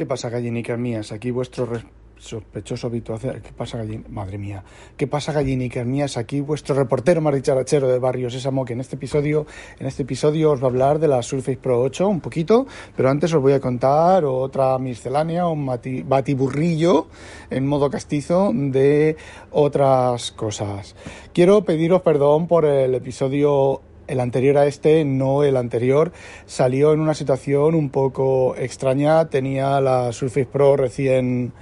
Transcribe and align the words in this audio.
¿Qué 0.00 0.06
pasa, 0.06 0.30
gallinicas 0.30 0.78
mías? 0.78 1.12
Aquí 1.12 1.30
vuestro 1.30 1.68
sospechoso 2.16 2.86
habitual. 2.86 3.20
¿Qué 3.20 3.52
pasa, 3.54 3.76
gallin... 3.76 4.06
Madre 4.08 4.38
mía. 4.38 4.64
¿Qué 4.96 5.06
pasa, 5.06 5.30
gallinicas 5.30 5.84
mías? 5.84 6.16
Aquí 6.16 6.40
vuestro 6.40 6.74
reportero 6.74 7.20
maricharachero 7.20 7.86
de 7.86 7.98
Barrio 7.98 8.30
Sésamo, 8.30 8.64
que 8.64 8.72
en 8.72 8.80
este 8.80 8.96
episodio, 8.96 9.44
en 9.78 9.86
este 9.86 10.04
episodio 10.04 10.52
os 10.52 10.62
va 10.62 10.68
a 10.68 10.70
hablar 10.70 11.00
de 11.00 11.08
la 11.08 11.20
Surface 11.22 11.58
Pro 11.58 11.82
8 11.82 12.08
un 12.08 12.20
poquito, 12.20 12.66
pero 12.96 13.10
antes 13.10 13.34
os 13.34 13.42
voy 13.42 13.52
a 13.52 13.60
contar 13.60 14.24
otra 14.24 14.78
miscelánea, 14.78 15.46
un 15.46 15.66
batiburrillo 15.66 17.08
en 17.50 17.66
modo 17.66 17.90
castizo 17.90 18.52
de 18.54 19.18
otras 19.50 20.32
cosas. 20.32 20.96
Quiero 21.34 21.62
pediros 21.62 22.00
perdón 22.00 22.48
por 22.48 22.64
el 22.64 22.94
episodio 22.94 23.82
el 24.10 24.20
anterior 24.20 24.58
a 24.58 24.66
este, 24.66 25.04
no 25.04 25.42
el 25.44 25.56
anterior, 25.56 26.12
salió 26.46 26.92
en 26.92 27.00
una 27.00 27.14
situación 27.14 27.74
un 27.74 27.90
poco 27.90 28.56
extraña. 28.56 29.28
Tenía 29.28 29.80
la 29.80 30.12
Surface 30.12 30.46
Pro 30.46 30.76
recién, 30.76 31.52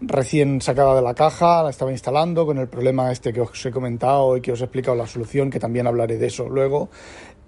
recién 0.00 0.60
sacada 0.60 0.94
de 0.96 1.02
la 1.02 1.14
caja, 1.14 1.62
la 1.62 1.70
estaba 1.70 1.92
instalando 1.92 2.46
con 2.46 2.58
el 2.58 2.68
problema 2.68 3.12
este 3.12 3.32
que 3.32 3.42
os 3.42 3.66
he 3.66 3.70
comentado 3.70 4.36
y 4.36 4.40
que 4.40 4.52
os 4.52 4.60
he 4.60 4.64
explicado 4.64 4.96
la 4.96 5.06
solución, 5.06 5.50
que 5.50 5.60
también 5.60 5.86
hablaré 5.86 6.16
de 6.16 6.26
eso 6.26 6.48
luego. 6.48 6.88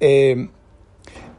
Eh, 0.00 0.48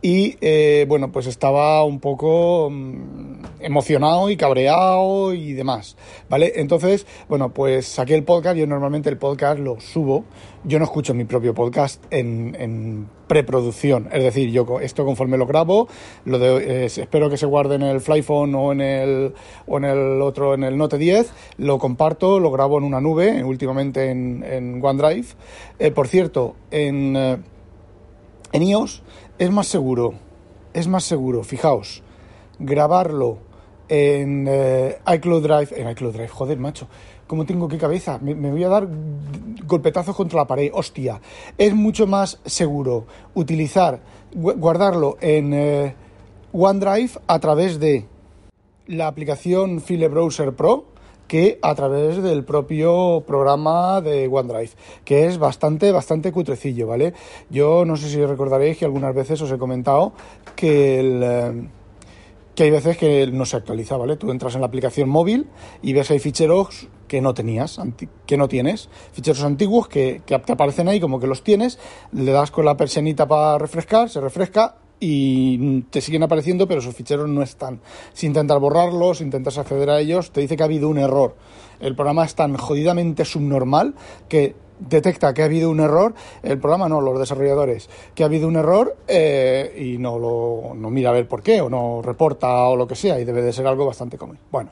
y 0.03 0.35
eh, 0.41 0.85
bueno, 0.89 1.13
pues 1.13 1.27
estaba 1.27 1.81
un 1.85 2.01
poco 2.01 2.69
mm, 2.69 3.61
emocionado 3.61 4.29
y 4.29 4.35
cabreado 4.35 5.33
y 5.33 5.53
demás, 5.53 5.95
¿vale? 6.29 6.51
Entonces, 6.57 7.07
bueno, 7.29 7.53
pues 7.53 7.87
saqué 7.87 8.13
el 8.13 8.25
podcast, 8.25 8.57
yo 8.57 8.67
normalmente 8.67 9.09
el 9.09 9.17
podcast 9.17 9.59
lo 9.59 9.79
subo, 9.79 10.25
yo 10.65 10.77
no 10.77 10.83
escucho 10.83 11.13
mi 11.13 11.23
propio 11.23 11.53
podcast 11.53 12.03
en, 12.11 12.53
en 12.59 13.07
preproducción, 13.27 14.09
es 14.11 14.21
decir, 14.21 14.51
yo 14.51 14.81
esto 14.81 15.05
conforme 15.05 15.37
lo 15.37 15.47
grabo, 15.47 15.87
lo 16.25 16.37
de, 16.37 16.85
espero 16.85 17.29
que 17.29 17.37
se 17.37 17.45
guarde 17.45 17.75
en 17.75 17.83
el 17.83 18.01
Flyphone 18.01 18.53
o 18.55 18.73
en 18.73 18.81
el, 18.81 19.33
o 19.67 19.77
en 19.77 19.85
el 19.85 20.21
otro, 20.21 20.53
en 20.53 20.65
el 20.65 20.77
Note 20.77 20.97
10, 20.97 21.31
lo 21.59 21.79
comparto, 21.79 22.41
lo 22.41 22.51
grabo 22.51 22.77
en 22.77 22.83
una 22.83 22.99
nube, 22.99 23.41
últimamente 23.41 24.09
en, 24.09 24.43
en 24.43 24.83
OneDrive. 24.83 25.27
Eh, 25.79 25.91
por 25.91 26.09
cierto, 26.09 26.55
en, 26.71 27.15
eh, 27.15 27.37
en 28.53 28.63
iOS 28.63 29.01
es 29.39 29.51
más 29.51 29.67
seguro, 29.67 30.13
es 30.73 30.87
más 30.87 31.03
seguro, 31.03 31.43
fijaos, 31.43 32.03
grabarlo 32.59 33.39
en 33.89 34.47
eh, 34.47 34.97
iCloud 35.15 35.43
Drive, 35.43 35.69
en 35.75 35.89
iCloud 35.89 36.13
Drive, 36.13 36.29
joder, 36.29 36.57
macho, 36.59 36.87
¿cómo 37.27 37.45
tengo 37.45 37.67
qué 37.67 37.77
cabeza? 37.77 38.19
Me, 38.21 38.33
voy 38.33 38.63
a 38.63 38.69
dar 38.69 38.87
golpetazos 39.65 40.15
contra 40.15 40.39
la 40.39 40.47
pared, 40.47 40.69
hostia. 40.73 41.19
Es 41.57 41.73
mucho 41.73 42.07
más 42.07 42.39
seguro 42.45 43.05
utilizar, 43.33 43.99
guardarlo 44.33 45.17
en 45.19 45.53
eh, 45.53 45.95
OneDrive 46.53 47.11
a 47.27 47.39
través 47.39 47.79
de 47.79 48.05
la 48.87 49.07
aplicación 49.07 49.81
File 49.81 50.07
Browser 50.09 50.53
Pro, 50.53 50.85
que 51.27 51.59
a 51.61 51.75
través 51.75 52.21
del 52.21 52.43
propio 52.43 53.23
programa 53.25 54.01
de 54.01 54.27
OneDrive, 54.27 54.71
que 55.05 55.25
es 55.25 55.37
bastante, 55.37 55.91
bastante 55.91 56.31
cutrecillo, 56.31 56.87
¿vale? 56.87 57.13
Yo 57.49 57.85
no 57.85 57.97
sé 57.97 58.09
si 58.09 58.23
recordaréis 58.25 58.77
que 58.77 58.85
algunas 58.85 59.15
veces 59.15 59.41
os 59.41 59.51
he 59.51 59.57
comentado 59.57 60.13
que 60.55 60.99
el... 60.99 61.23
Eh, 61.23 61.67
que 62.55 62.63
hay 62.63 62.69
veces 62.69 62.97
que 62.97 63.25
no 63.27 63.45
se 63.45 63.57
actualiza, 63.57 63.97
¿vale? 63.97 64.15
Tú 64.15 64.29
entras 64.29 64.53
en 64.53 64.61
la 64.61 64.67
aplicación 64.67 65.09
móvil 65.09 65.47
y 65.81 65.93
ves 65.93 66.11
hay 66.11 66.19
ficheros 66.19 66.87
que 67.07 67.19
no 67.19 67.33
tenías, 67.33 67.79
que 68.27 68.37
no 68.37 68.47
tienes, 68.47 68.89
ficheros 69.11 69.43
antiguos 69.43 69.87
que, 69.87 70.21
que 70.25 70.35
aparecen 70.35 70.87
ahí 70.87 70.99
como 70.99 71.19
que 71.19 71.25
los 71.25 71.43
tienes, 71.43 71.79
le 72.11 72.31
das 72.31 72.51
con 72.51 72.65
la 72.65 72.77
persianita 72.77 73.27
para 73.27 73.57
refrescar, 73.57 74.09
se 74.09 74.21
refresca 74.21 74.82
y 75.05 75.81
te 75.89 75.99
siguen 75.99 76.23
apareciendo, 76.23 76.65
pero 76.65 76.79
sus 76.79 76.95
ficheros 76.95 77.27
no 77.27 77.41
están. 77.41 77.81
Si 78.13 78.25
intentas 78.25 78.57
borrarlos, 78.57 79.19
intentas 79.19 79.57
acceder 79.57 79.89
a 79.89 79.99
ellos, 79.99 80.31
te 80.31 80.39
dice 80.39 80.55
que 80.55 80.63
ha 80.63 80.65
habido 80.65 80.87
un 80.87 80.97
error. 80.97 81.35
El 81.81 81.93
programa 81.93 82.23
es 82.23 82.35
tan 82.35 82.55
jodidamente 82.55 83.25
subnormal 83.25 83.95
que 84.29 84.55
detecta 84.79 85.33
que 85.33 85.41
ha 85.41 85.45
habido 85.45 85.69
un 85.69 85.81
error, 85.81 86.13
el 86.41 86.57
programa 86.57 86.87
no, 86.87 87.01
los 87.01 87.19
desarrolladores, 87.19 87.89
que 88.15 88.23
ha 88.23 88.27
habido 88.27 88.47
un 88.47 88.55
error 88.55 88.95
eh, 89.09 89.75
y 89.77 89.97
no 89.97 90.17
lo 90.17 90.73
no 90.73 90.89
mira 90.89 91.09
a 91.09 91.13
ver 91.13 91.27
por 91.27 91.43
qué, 91.43 91.59
o 91.59 91.69
no 91.69 92.01
reporta 92.01 92.63
o 92.69 92.77
lo 92.77 92.87
que 92.87 92.95
sea, 92.95 93.19
y 93.19 93.25
debe 93.25 93.41
de 93.41 93.51
ser 93.51 93.67
algo 93.67 93.85
bastante 93.85 94.17
común. 94.17 94.39
Bueno, 94.53 94.69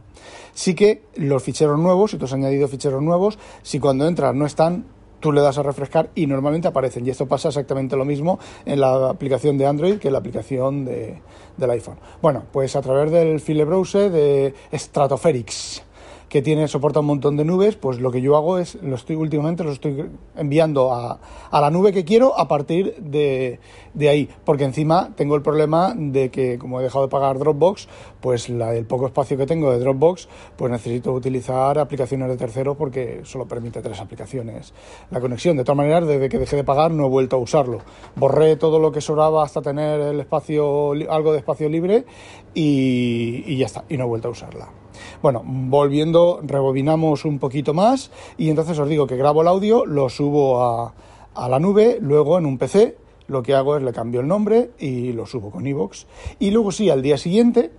sí 0.53 0.75
que 0.75 1.03
los 1.15 1.43
ficheros 1.43 1.77
nuevos, 1.77 2.11
si 2.11 2.17
tú 2.17 2.23
has 2.23 2.33
añadido 2.33 2.69
ficheros 2.69 3.01
nuevos, 3.01 3.37
si 3.63 3.79
cuando 3.79 4.07
entras 4.07 4.33
no 4.33 4.45
están, 4.45 4.85
tú 5.21 5.31
le 5.31 5.39
das 5.39 5.57
a 5.57 5.63
refrescar 5.63 6.09
y 6.15 6.27
normalmente 6.27 6.67
aparecen. 6.67 7.05
Y 7.05 7.11
esto 7.11 7.27
pasa 7.27 7.47
exactamente 7.47 7.95
lo 7.95 8.03
mismo 8.03 8.39
en 8.65 8.81
la 8.81 9.09
aplicación 9.09 9.57
de 9.57 9.65
Android 9.65 9.97
que 9.99 10.09
en 10.09 10.13
la 10.13 10.19
aplicación 10.19 10.83
de, 10.83 11.21
del 11.55 11.71
iPhone. 11.71 11.97
Bueno, 12.21 12.43
pues 12.51 12.75
a 12.75 12.81
través 12.81 13.11
del 13.11 13.39
file 13.39 13.63
browser 13.63 14.11
de 14.11 14.53
Stratoferix 14.73 15.83
que 16.31 16.41
tiene 16.41 16.69
soporta 16.69 17.01
un 17.01 17.07
montón 17.07 17.35
de 17.35 17.43
nubes, 17.43 17.75
pues 17.75 17.99
lo 17.99 18.09
que 18.09 18.21
yo 18.21 18.37
hago 18.37 18.57
es, 18.57 18.75
lo 18.75 18.95
estoy 18.95 19.17
últimamente 19.17 19.65
lo 19.65 19.73
estoy 19.73 20.09
enviando 20.37 20.93
a, 20.93 21.19
a 21.51 21.59
la 21.59 21.69
nube 21.69 21.91
que 21.91 22.05
quiero 22.05 22.39
a 22.39 22.47
partir 22.47 22.95
de, 23.01 23.59
de, 23.93 24.07
ahí, 24.07 24.29
porque 24.45 24.63
encima 24.63 25.11
tengo 25.17 25.35
el 25.35 25.41
problema 25.41 25.93
de 25.93 26.31
que 26.31 26.57
como 26.57 26.79
he 26.79 26.83
dejado 26.83 27.03
de 27.03 27.11
pagar 27.11 27.37
Dropbox, 27.37 27.89
pues 28.21 28.47
la, 28.47 28.73
el 28.73 28.85
poco 28.85 29.07
espacio 29.07 29.35
que 29.35 29.45
tengo 29.45 29.73
de 29.73 29.79
Dropbox, 29.79 30.29
pues 30.55 30.71
necesito 30.71 31.11
utilizar 31.11 31.77
aplicaciones 31.77 32.29
de 32.29 32.37
terceros 32.37 32.77
porque 32.77 33.19
solo 33.25 33.45
permite 33.45 33.81
tres 33.81 33.99
aplicaciones 33.99 34.73
la 35.09 35.19
conexión. 35.19 35.57
De 35.57 35.65
todas 35.65 35.75
maneras, 35.75 36.07
desde 36.07 36.29
que 36.29 36.39
dejé 36.39 36.55
de 36.55 36.63
pagar 36.63 36.91
no 36.91 37.07
he 37.07 37.09
vuelto 37.09 37.35
a 37.35 37.39
usarlo. 37.39 37.79
Borré 38.15 38.55
todo 38.55 38.79
lo 38.79 38.93
que 38.93 39.01
sobraba 39.01 39.43
hasta 39.43 39.61
tener 39.61 39.99
el 39.99 40.21
espacio, 40.21 40.93
algo 41.09 41.33
de 41.33 41.39
espacio 41.39 41.67
libre 41.67 42.05
y, 42.53 43.43
y 43.45 43.57
ya 43.57 43.65
está, 43.65 43.83
y 43.89 43.97
no 43.97 44.05
he 44.05 44.07
vuelto 44.07 44.29
a 44.29 44.31
usarla. 44.31 44.80
Bueno, 45.21 45.43
volviendo, 45.45 46.39
rebobinamos 46.43 47.25
un 47.25 47.39
poquito 47.39 47.73
más 47.73 48.11
y 48.37 48.49
entonces 48.49 48.77
os 48.79 48.89
digo 48.89 49.07
que 49.07 49.17
grabo 49.17 49.41
el 49.41 49.47
audio, 49.47 49.85
lo 49.85 50.09
subo 50.09 50.63
a, 50.63 50.93
a 51.35 51.49
la 51.49 51.59
nube, 51.59 51.97
luego 52.01 52.37
en 52.37 52.45
un 52.45 52.57
PC 52.57 52.97
lo 53.27 53.41
que 53.41 53.55
hago 53.55 53.77
es 53.77 53.83
le 53.83 53.93
cambio 53.93 54.19
el 54.19 54.27
nombre 54.27 54.71
y 54.77 55.13
lo 55.13 55.25
subo 55.25 55.49
con 55.49 55.65
iVoox. 55.65 56.05
Y 56.39 56.51
luego 56.51 56.71
sí, 56.71 56.89
al 56.89 57.01
día 57.01 57.17
siguiente 57.17 57.71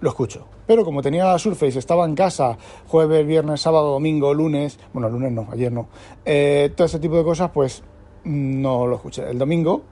lo 0.00 0.08
escucho. 0.08 0.46
Pero 0.66 0.84
como 0.84 1.02
tenía 1.02 1.24
la 1.24 1.38
Surface, 1.38 1.78
estaba 1.78 2.04
en 2.04 2.14
casa 2.14 2.58
jueves, 2.88 3.26
viernes, 3.26 3.60
sábado, 3.60 3.92
domingo, 3.92 4.34
lunes, 4.34 4.78
bueno, 4.92 5.08
lunes 5.08 5.32
no, 5.32 5.48
ayer 5.52 5.70
no, 5.70 5.86
eh, 6.24 6.72
todo 6.74 6.86
ese 6.86 6.98
tipo 6.98 7.16
de 7.16 7.24
cosas, 7.24 7.50
pues 7.52 7.82
no 8.24 8.86
lo 8.86 8.96
escuché. 8.96 9.28
El 9.30 9.38
domingo, 9.38 9.82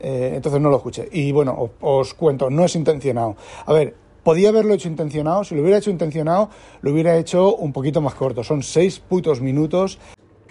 eh, 0.00 0.32
entonces 0.34 0.60
no 0.60 0.68
lo 0.68 0.76
escuché. 0.76 1.08
Y 1.10 1.32
bueno, 1.32 1.56
os, 1.58 1.70
os 1.80 2.14
cuento, 2.14 2.50
no 2.50 2.64
es 2.64 2.74
intencionado. 2.76 3.36
A 3.64 3.72
ver, 3.72 3.94
Podía 4.28 4.50
haberlo 4.50 4.74
hecho 4.74 4.88
intencionado, 4.88 5.42
si 5.42 5.54
lo 5.54 5.62
hubiera 5.62 5.78
hecho 5.78 5.88
intencionado, 5.88 6.50
lo 6.82 6.92
hubiera 6.92 7.16
hecho 7.16 7.56
un 7.56 7.72
poquito 7.72 8.02
más 8.02 8.14
corto. 8.14 8.44
Son 8.44 8.62
seis 8.62 9.00
putos 9.00 9.40
minutos 9.40 9.98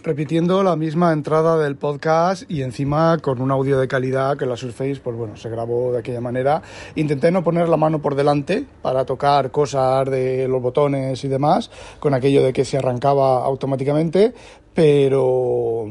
repitiendo 0.01 0.63
la 0.63 0.75
misma 0.75 1.13
entrada 1.13 1.59
del 1.59 1.75
podcast 1.75 2.49
y 2.49 2.63
encima 2.63 3.19
con 3.19 3.39
un 3.39 3.51
audio 3.51 3.79
de 3.79 3.87
calidad 3.87 4.35
que 4.35 4.47
la 4.47 4.57
Surface, 4.57 4.99
pues 5.03 5.15
bueno, 5.15 5.37
se 5.37 5.47
grabó 5.51 5.91
de 5.91 5.99
aquella 5.99 6.21
manera. 6.21 6.63
Intenté 6.95 7.29
no 7.29 7.43
poner 7.43 7.69
la 7.69 7.77
mano 7.77 8.01
por 8.01 8.15
delante 8.15 8.65
para 8.81 9.05
tocar 9.05 9.51
cosas 9.51 10.09
de 10.09 10.47
los 10.47 10.59
botones 10.59 11.23
y 11.23 11.27
demás, 11.27 11.69
con 11.99 12.15
aquello 12.15 12.41
de 12.41 12.53
que 12.53 12.65
se 12.65 12.79
arrancaba 12.79 13.45
automáticamente, 13.45 14.33
pero 14.73 15.85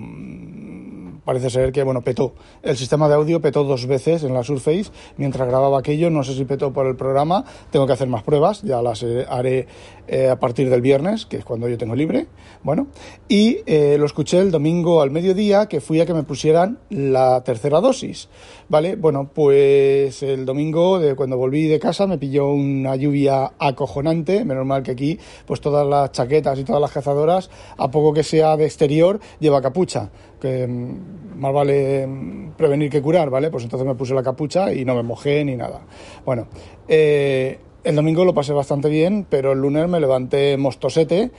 parece 1.27 1.51
ser 1.51 1.73
que, 1.73 1.83
bueno, 1.83 2.01
petó. 2.01 2.33
El 2.63 2.77
sistema 2.77 3.09
de 3.09 3.15
audio 3.15 3.41
petó 3.41 3.65
dos 3.65 3.87
veces 3.87 4.23
en 4.23 4.33
la 4.33 4.45
Surface 4.45 4.91
mientras 5.19 5.47
grababa 5.47 5.81
aquello. 5.81 6.09
No 6.09 6.23
sé 6.23 6.35
si 6.35 6.45
petó 6.45 6.73
por 6.73 6.87
el 6.87 6.97
programa. 6.97 7.45
Tengo 7.71 7.87
que 7.87 7.93
hacer 7.93 8.09
más 8.09 8.23
pruebas. 8.23 8.63
Ya 8.63 8.81
las 8.81 9.03
eh, 9.03 9.27
haré 9.29 9.67
eh, 10.07 10.29
a 10.31 10.39
partir 10.39 10.71
del 10.71 10.81
viernes, 10.81 11.27
que 11.27 11.39
es 11.39 11.45
cuando 11.45 11.69
yo 11.69 11.77
tengo 11.77 11.97
libre. 11.97 12.29
Bueno, 12.63 12.87
y 13.29 13.59
eh, 13.67 13.97
lo 13.99 14.07
escuché 14.07 14.39
el 14.39 14.53
domingo 14.53 15.03
al 15.03 15.11
mediodía, 15.11 15.67
que 15.67 15.81
fui 15.81 16.01
a 16.01 16.07
que 16.07 16.15
me 16.15 16.23
pusieran 16.23 16.79
la 16.91 17.43
tercera 17.43 17.81
dosis. 17.81 18.29
¿Vale? 18.69 18.95
Bueno, 18.97 19.31
pues 19.33 20.23
el 20.23 20.45
domingo, 20.45 21.01
de 21.01 21.17
cuando 21.17 21.37
volví 21.37 21.67
de 21.67 21.81
casa, 21.81 22.07
me 22.07 22.19
pilló 22.19 22.51
una 22.51 22.95
lluvia 22.95 23.53
acojonante. 23.59 24.45
Menos 24.45 24.65
mal 24.65 24.85
que 24.85 24.93
aquí, 24.93 25.19
pues 25.45 25.61
todas 25.61 25.87
las 25.87 26.13
chaquetas 26.13 26.59
y 26.59 26.65
todas 26.65 26.81
las 26.81 26.93
cazadoras, 26.93 27.51
a 27.77 27.91
poco 27.91 28.13
que 28.13 28.23
sea 28.23 28.57
de 28.57 28.65
exterior, 28.65 29.19
lleva 29.41 29.61
capucha. 29.61 30.11
Que 30.41 30.67
mm, 30.67 31.39
más 31.39 31.53
vale 31.53 32.07
mm, 32.07 32.53
prevenir 32.57 32.91
que 32.91 33.03
curar, 33.03 33.31
¿vale? 33.31 33.51
Pues 33.51 33.65
entonces 33.65 33.87
me 33.87 33.95
puse 33.95 34.15
la 34.15 34.23
capucha 34.23 34.73
y 34.73 34.85
no 34.85 34.95
me 34.95 35.03
mojé 35.03 35.45
ni 35.45 35.57
nada. 35.57 35.81
Bueno, 36.25 36.49
eh, 36.89 37.59
el 37.85 37.95
domingo 37.95 38.25
lo 38.25 38.35
pasé 38.35 38.53
bastante 38.53 38.89
bien, 38.89 39.27
pero 39.29 39.53
el 39.53 39.61
lunes 39.61 39.89
me 39.89 40.01
levanté 40.01 40.57
mostosete. 40.57 41.31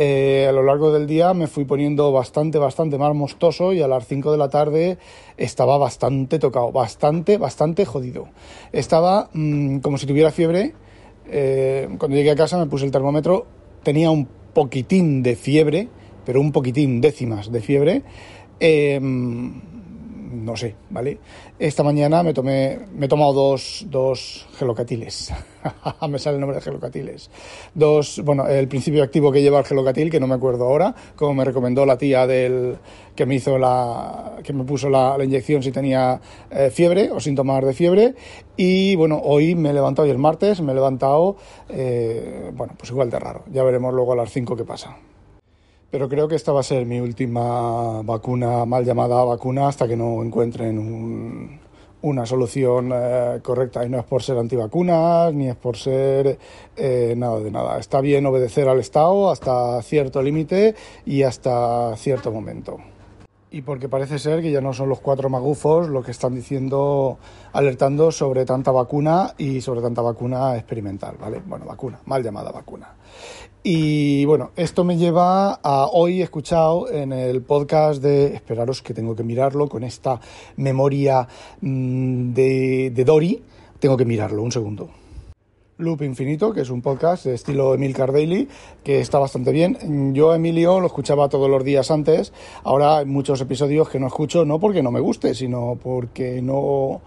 Eh, 0.00 0.46
a 0.48 0.52
lo 0.52 0.62
largo 0.62 0.92
del 0.92 1.08
día 1.08 1.34
me 1.34 1.48
fui 1.48 1.64
poniendo 1.64 2.12
bastante, 2.12 2.58
bastante 2.58 2.98
más 2.98 3.12
mostoso 3.16 3.72
y 3.72 3.82
a 3.82 3.88
las 3.88 4.06
5 4.06 4.30
de 4.30 4.38
la 4.38 4.48
tarde 4.48 4.98
estaba 5.36 5.76
bastante 5.76 6.38
tocado, 6.38 6.70
bastante, 6.70 7.36
bastante 7.36 7.84
jodido. 7.84 8.28
Estaba 8.70 9.28
mm, 9.32 9.78
como 9.78 9.98
si 9.98 10.06
tuviera 10.06 10.30
fiebre. 10.30 10.72
Eh, 11.28 11.88
cuando 11.98 12.16
llegué 12.16 12.30
a 12.30 12.36
casa 12.36 12.58
me 12.58 12.66
puse 12.66 12.84
el 12.84 12.92
termómetro, 12.92 13.46
tenía 13.82 14.12
un 14.12 14.28
poquitín 14.54 15.24
de 15.24 15.34
fiebre, 15.34 15.88
pero 16.24 16.40
un 16.40 16.52
poquitín, 16.52 17.00
décimas 17.00 17.50
de 17.50 17.60
fiebre. 17.60 18.02
Eh, 18.60 18.98
no 20.30 20.56
sé, 20.56 20.74
¿vale? 20.90 21.18
Esta 21.58 21.82
mañana 21.82 22.22
me 22.22 22.34
tomé, 22.34 22.78
me 22.94 23.06
he 23.06 23.08
tomado 23.08 23.32
dos, 23.32 23.86
dos 23.88 24.46
gelocatiles. 24.56 25.32
me 26.08 26.18
sale 26.18 26.36
el 26.36 26.40
nombre 26.40 26.56
de 26.56 26.62
gelocatiles. 26.62 27.30
Dos, 27.74 28.20
bueno, 28.24 28.46
el 28.46 28.68
principio 28.68 29.02
activo 29.02 29.32
que 29.32 29.42
lleva 29.42 29.58
el 29.58 29.64
gelocatil, 29.64 30.10
que 30.10 30.20
no 30.20 30.26
me 30.26 30.34
acuerdo 30.34 30.64
ahora, 30.64 30.94
como 31.16 31.34
me 31.34 31.44
recomendó 31.44 31.86
la 31.86 31.98
tía 31.98 32.26
del 32.26 32.78
que 33.14 33.26
me 33.26 33.34
hizo 33.34 33.58
la, 33.58 34.36
que 34.44 34.52
me 34.52 34.64
puso 34.64 34.88
la, 34.88 35.16
inyección 35.22 35.62
si 35.62 35.72
tenía 35.72 36.20
eh, 36.50 36.70
fiebre 36.70 37.10
o 37.10 37.20
síntomas 37.20 37.64
de 37.64 37.72
fiebre. 37.72 38.14
Y 38.56 38.96
bueno, 38.96 39.20
hoy 39.22 39.54
me 39.54 39.70
he 39.70 39.72
levantado, 39.72 40.04
hoy 40.06 40.10
el 40.10 40.18
martes, 40.18 40.60
me 40.60 40.72
he 40.72 40.74
levantado, 40.74 41.36
eh, 41.68 42.50
bueno, 42.54 42.74
pues 42.76 42.90
igual 42.90 43.10
de 43.10 43.18
raro. 43.18 43.44
Ya 43.50 43.62
veremos 43.62 43.92
luego 43.94 44.12
a 44.12 44.16
las 44.16 44.30
5 44.30 44.56
qué 44.56 44.64
pasa. 44.64 44.96
Pero 45.90 46.08
creo 46.08 46.28
que 46.28 46.34
esta 46.34 46.52
va 46.52 46.60
a 46.60 46.62
ser 46.62 46.84
mi 46.84 47.00
última 47.00 48.02
vacuna, 48.02 48.66
mal 48.66 48.84
llamada 48.84 49.24
vacuna, 49.24 49.68
hasta 49.68 49.88
que 49.88 49.96
no 49.96 50.22
encuentren 50.22 51.60
una 52.02 52.26
solución 52.26 52.90
eh, 52.94 53.40
correcta. 53.42 53.84
Y 53.86 53.88
no 53.88 53.98
es 53.98 54.04
por 54.04 54.22
ser 54.22 54.36
antivacunas, 54.36 55.32
ni 55.32 55.48
es 55.48 55.56
por 55.56 55.78
ser 55.78 56.38
eh, 56.76 57.14
nada 57.16 57.40
de 57.40 57.50
nada. 57.50 57.78
Está 57.78 58.02
bien 58.02 58.26
obedecer 58.26 58.68
al 58.68 58.80
Estado 58.80 59.30
hasta 59.30 59.80
cierto 59.82 60.20
límite 60.20 60.74
y 61.06 61.22
hasta 61.22 61.96
cierto 61.96 62.30
momento 62.32 62.78
y 63.50 63.62
porque 63.62 63.88
parece 63.88 64.18
ser 64.18 64.42
que 64.42 64.50
ya 64.50 64.60
no 64.60 64.72
son 64.72 64.88
los 64.88 65.00
cuatro 65.00 65.28
magufos 65.30 65.88
los 65.88 66.04
que 66.04 66.10
están 66.10 66.34
diciendo, 66.34 67.18
alertando 67.52 68.12
sobre 68.12 68.44
tanta 68.44 68.70
vacuna 68.70 69.34
y 69.38 69.60
sobre 69.60 69.80
tanta 69.80 70.02
vacuna 70.02 70.56
experimental, 70.56 71.16
¿vale? 71.18 71.40
Bueno, 71.44 71.64
vacuna, 71.64 71.98
mal 72.04 72.22
llamada 72.22 72.52
vacuna. 72.52 72.77
Y 73.62 74.24
bueno, 74.24 74.50
esto 74.56 74.84
me 74.84 74.96
lleva 74.96 75.54
a 75.54 75.88
hoy 75.92 76.22
escuchado 76.22 76.90
en 76.90 77.12
el 77.12 77.42
podcast 77.42 78.02
de, 78.02 78.34
esperaros 78.34 78.82
que 78.82 78.94
tengo 78.94 79.16
que 79.16 79.24
mirarlo 79.24 79.68
con 79.68 79.84
esta 79.84 80.20
memoria 80.56 81.26
mm, 81.60 82.32
de, 82.32 82.92
de 82.94 83.04
Dory, 83.04 83.42
tengo 83.78 83.96
que 83.96 84.04
mirarlo, 84.04 84.42
un 84.42 84.52
segundo. 84.52 84.90
Loop 85.78 86.02
Infinito, 86.02 86.52
que 86.52 86.62
es 86.62 86.70
un 86.70 86.82
podcast 86.82 87.24
de 87.26 87.34
estilo 87.34 87.72
Emil 87.72 87.92
Daily, 87.92 88.48
que 88.82 88.98
está 88.98 89.20
bastante 89.20 89.52
bien. 89.52 90.12
Yo, 90.12 90.34
Emilio, 90.34 90.80
lo 90.80 90.86
escuchaba 90.86 91.28
todos 91.28 91.48
los 91.48 91.62
días 91.62 91.92
antes. 91.92 92.32
Ahora 92.64 92.98
hay 92.98 93.06
muchos 93.06 93.40
episodios 93.40 93.88
que 93.88 94.00
no 94.00 94.08
escucho, 94.08 94.44
no 94.44 94.58
porque 94.58 94.82
no 94.82 94.90
me 94.90 94.98
guste, 94.98 95.34
sino 95.34 95.78
porque 95.80 96.42
no 96.42 97.00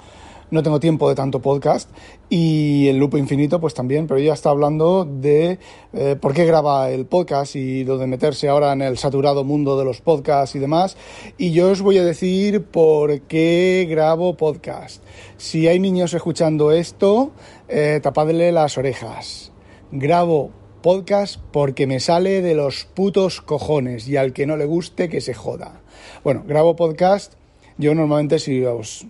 no 0.51 0.63
tengo 0.63 0.81
tiempo 0.81 1.07
de 1.07 1.15
tanto 1.15 1.41
podcast 1.41 1.89
y 2.29 2.89
el 2.89 2.97
Lupo 2.97 3.17
Infinito 3.17 3.61
pues 3.61 3.73
también, 3.73 4.05
pero 4.05 4.19
ella 4.19 4.33
está 4.33 4.49
hablando 4.49 5.05
de 5.05 5.59
eh, 5.93 6.17
por 6.19 6.33
qué 6.33 6.45
graba 6.45 6.89
el 6.89 7.05
podcast 7.05 7.55
y 7.55 7.85
lo 7.85 7.97
de 7.97 8.05
meterse 8.05 8.49
ahora 8.49 8.73
en 8.73 8.81
el 8.81 8.97
saturado 8.97 9.45
mundo 9.45 9.77
de 9.77 9.85
los 9.85 10.01
podcasts 10.01 10.55
y 10.55 10.59
demás. 10.59 10.97
Y 11.37 11.51
yo 11.51 11.71
os 11.71 11.81
voy 11.81 11.97
a 11.97 12.03
decir 12.03 12.63
por 12.65 13.21
qué 13.21 13.87
grabo 13.89 14.35
podcast. 14.35 15.01
Si 15.37 15.67
hay 15.67 15.79
niños 15.79 16.13
escuchando 16.13 16.73
esto, 16.73 17.31
eh, 17.69 18.01
tapadle 18.03 18.51
las 18.51 18.77
orejas. 18.77 19.53
Grabo 19.91 20.51
podcast 20.81 21.39
porque 21.51 21.87
me 21.87 22.01
sale 22.01 22.41
de 22.41 22.55
los 22.55 22.83
putos 22.85 23.39
cojones 23.39 24.07
y 24.09 24.17
al 24.17 24.33
que 24.33 24.45
no 24.45 24.57
le 24.57 24.65
guste 24.65 25.07
que 25.07 25.21
se 25.21 25.33
joda. 25.33 25.81
Bueno, 26.25 26.43
grabo 26.45 26.75
podcast. 26.75 27.35
Yo 27.77 27.95
normalmente 27.95 28.37
si 28.37 28.63
os 28.65 29.07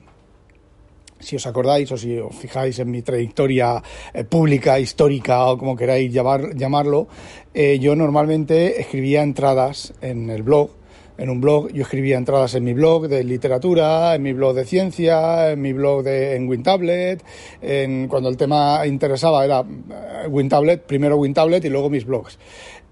si 1.21 1.35
os 1.35 1.45
acordáis 1.47 1.91
o 1.91 1.97
si 1.97 2.17
os 2.17 2.35
fijáis 2.35 2.77
en 2.79 2.91
mi 2.91 3.01
trayectoria 3.01 3.81
eh, 4.13 4.23
pública, 4.23 4.79
histórica 4.79 5.45
o 5.45 5.57
como 5.57 5.77
queráis 5.77 6.11
llamarlo, 6.11 7.07
eh, 7.53 7.79
yo 7.79 7.95
normalmente 7.95 8.81
escribía 8.81 9.23
entradas 9.23 9.93
en 10.01 10.29
el 10.29 10.43
blog. 10.43 10.80
En 11.21 11.29
un 11.29 11.39
blog, 11.39 11.71
yo 11.71 11.83
escribía 11.83 12.17
entradas 12.17 12.55
en 12.55 12.63
mi 12.63 12.73
blog 12.73 13.07
de 13.07 13.23
literatura, 13.23 14.15
en 14.15 14.23
mi 14.23 14.33
blog 14.33 14.55
de 14.55 14.65
ciencia, 14.65 15.51
en 15.51 15.61
mi 15.61 15.71
blog 15.71 16.01
de, 16.01 16.35
en 16.35 16.49
WinTablet, 16.49 17.23
en, 17.61 18.07
cuando 18.07 18.27
el 18.27 18.37
tema 18.37 18.87
interesaba 18.87 19.45
era 19.45 19.59
eh, 19.59 20.27
WinTablet, 20.27 20.81
primero 20.81 21.17
WinTablet 21.17 21.63
y 21.63 21.69
luego 21.69 21.91
mis 21.91 22.07
blogs. 22.07 22.39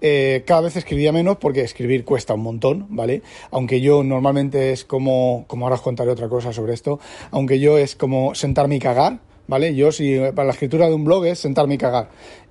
Eh, 0.00 0.44
cada 0.46 0.60
vez 0.60 0.76
escribía 0.76 1.10
menos 1.10 1.38
porque 1.38 1.62
escribir 1.62 2.04
cuesta 2.04 2.34
un 2.34 2.42
montón, 2.42 2.86
¿vale? 2.90 3.22
Aunque 3.50 3.80
yo 3.80 4.04
normalmente 4.04 4.70
es 4.70 4.84
como, 4.84 5.44
como 5.48 5.66
ahora 5.66 5.74
os 5.74 5.82
contaré 5.82 6.12
otra 6.12 6.28
cosa 6.28 6.52
sobre 6.52 6.74
esto, 6.74 7.00
aunque 7.32 7.58
yo 7.58 7.78
es 7.78 7.96
como 7.96 8.36
sentarme 8.36 8.76
y 8.76 8.78
cagar, 8.78 9.18
¿vale? 9.48 9.74
Yo 9.74 9.90
si 9.90 10.16
para 10.36 10.46
la 10.46 10.52
escritura 10.52 10.86
de 10.86 10.94
un 10.94 11.04
blog 11.04 11.26
es 11.26 11.40
sentarme 11.40 11.74
y 11.74 11.78
cagar. 11.78 12.10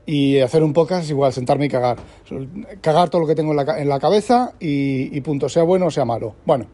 Y 0.10 0.40
hacer 0.40 0.64
un 0.64 0.74
podcast 0.74 1.04
es 1.04 1.12
igual, 1.12 1.32
sentarme 1.32 1.66
y 1.66 1.70
cagar. 1.70 1.98
Cagar 2.82 3.12
todo 3.12 3.22
lo 3.22 3.28
que 3.28 3.36
tengo 3.36 3.52
en 3.52 3.58
la, 3.58 3.80
en 3.80 3.88
la 3.88 4.00
cabeza 4.00 4.54
y, 4.60 5.22
punto, 5.22 5.48
sea 5.50 5.62
bueno 5.62 5.86
o 5.86 5.92
sea 5.92 6.04
malo. 6.04 6.34
Bueno, 6.48 6.66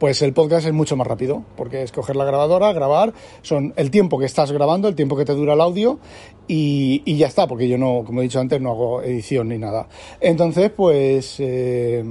pues 0.00 0.20
el 0.22 0.32
podcast 0.32 0.66
es 0.66 0.72
mucho 0.72 0.96
más 0.96 1.06
rápido, 1.06 1.44
porque 1.56 1.84
es 1.84 1.92
coger 1.92 2.16
la 2.16 2.24
grabadora, 2.24 2.72
grabar, 2.72 3.14
son 3.42 3.74
el 3.76 3.92
tiempo 3.92 4.18
que 4.18 4.24
estás 4.24 4.50
grabando, 4.50 4.88
el 4.88 4.96
tiempo 4.96 5.16
que 5.16 5.24
te 5.24 5.34
dura 5.34 5.52
el 5.52 5.60
audio 5.60 6.00
y, 6.48 7.16
ya 7.16 7.28
está, 7.28 7.46
porque 7.46 7.68
yo 7.68 7.78
no, 7.78 8.02
como 8.04 8.22
he 8.22 8.24
dicho 8.24 8.40
antes, 8.40 8.60
no 8.60 8.72
hago 8.72 9.02
edición 9.02 9.50
ni 9.50 9.58
nada. 9.58 9.86
Entonces, 10.20 10.72
pues... 10.74 11.36
Eh, 11.38 12.02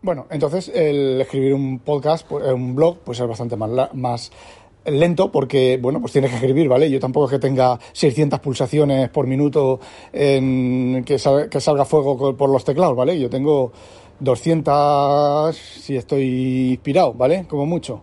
bueno, 0.00 0.26
entonces 0.30 0.70
el 0.72 1.20
escribir 1.20 1.52
un 1.52 1.80
podcast, 1.80 2.26
pues, 2.26 2.50
un 2.50 2.74
blog, 2.74 3.00
pues 3.00 3.20
es 3.20 3.26
bastante 3.26 3.56
más, 3.56 3.92
más 3.92 4.30
lento 4.86 5.30
porque, 5.30 5.78
bueno, 5.80 6.00
pues 6.00 6.12
tienes 6.12 6.30
que 6.30 6.36
escribir, 6.36 6.68
¿vale? 6.68 6.90
Yo 6.90 7.00
tampoco 7.00 7.26
es 7.26 7.32
que 7.32 7.38
tenga 7.38 7.78
600 7.92 8.40
pulsaciones 8.40 9.08
por 9.10 9.26
minuto 9.26 9.80
en 10.12 11.04
que, 11.04 11.16
que 11.50 11.60
salga 11.60 11.84
fuego 11.84 12.36
por 12.36 12.50
los 12.50 12.64
teclados, 12.64 12.96
¿vale? 12.96 13.18
Yo 13.18 13.28
tengo 13.28 13.72
200 14.20 15.56
si 15.56 15.96
estoy 15.96 16.70
inspirado, 16.72 17.14
¿vale? 17.14 17.46
Como 17.48 17.66
mucho. 17.66 18.02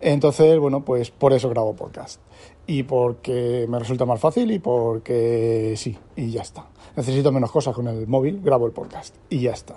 Entonces, 0.00 0.58
bueno, 0.58 0.84
pues 0.84 1.10
por 1.10 1.32
eso 1.32 1.48
grabo 1.48 1.74
podcast. 1.74 2.20
Y 2.66 2.82
porque 2.82 3.66
me 3.68 3.78
resulta 3.78 4.06
más 4.06 4.20
fácil 4.20 4.50
y 4.50 4.58
porque 4.58 5.74
sí, 5.76 5.96
y 6.16 6.30
ya 6.30 6.42
está. 6.42 6.66
Necesito 6.96 7.32
menos 7.32 7.50
cosas 7.50 7.74
con 7.74 7.88
el 7.88 8.06
móvil, 8.06 8.40
grabo 8.42 8.66
el 8.66 8.72
podcast 8.72 9.14
y 9.28 9.40
ya 9.40 9.52
está. 9.52 9.76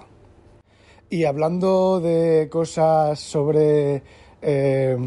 Y 1.10 1.24
hablando 1.24 2.00
de 2.00 2.48
cosas 2.50 3.20
sobre... 3.20 4.04
Eh, 4.42 4.98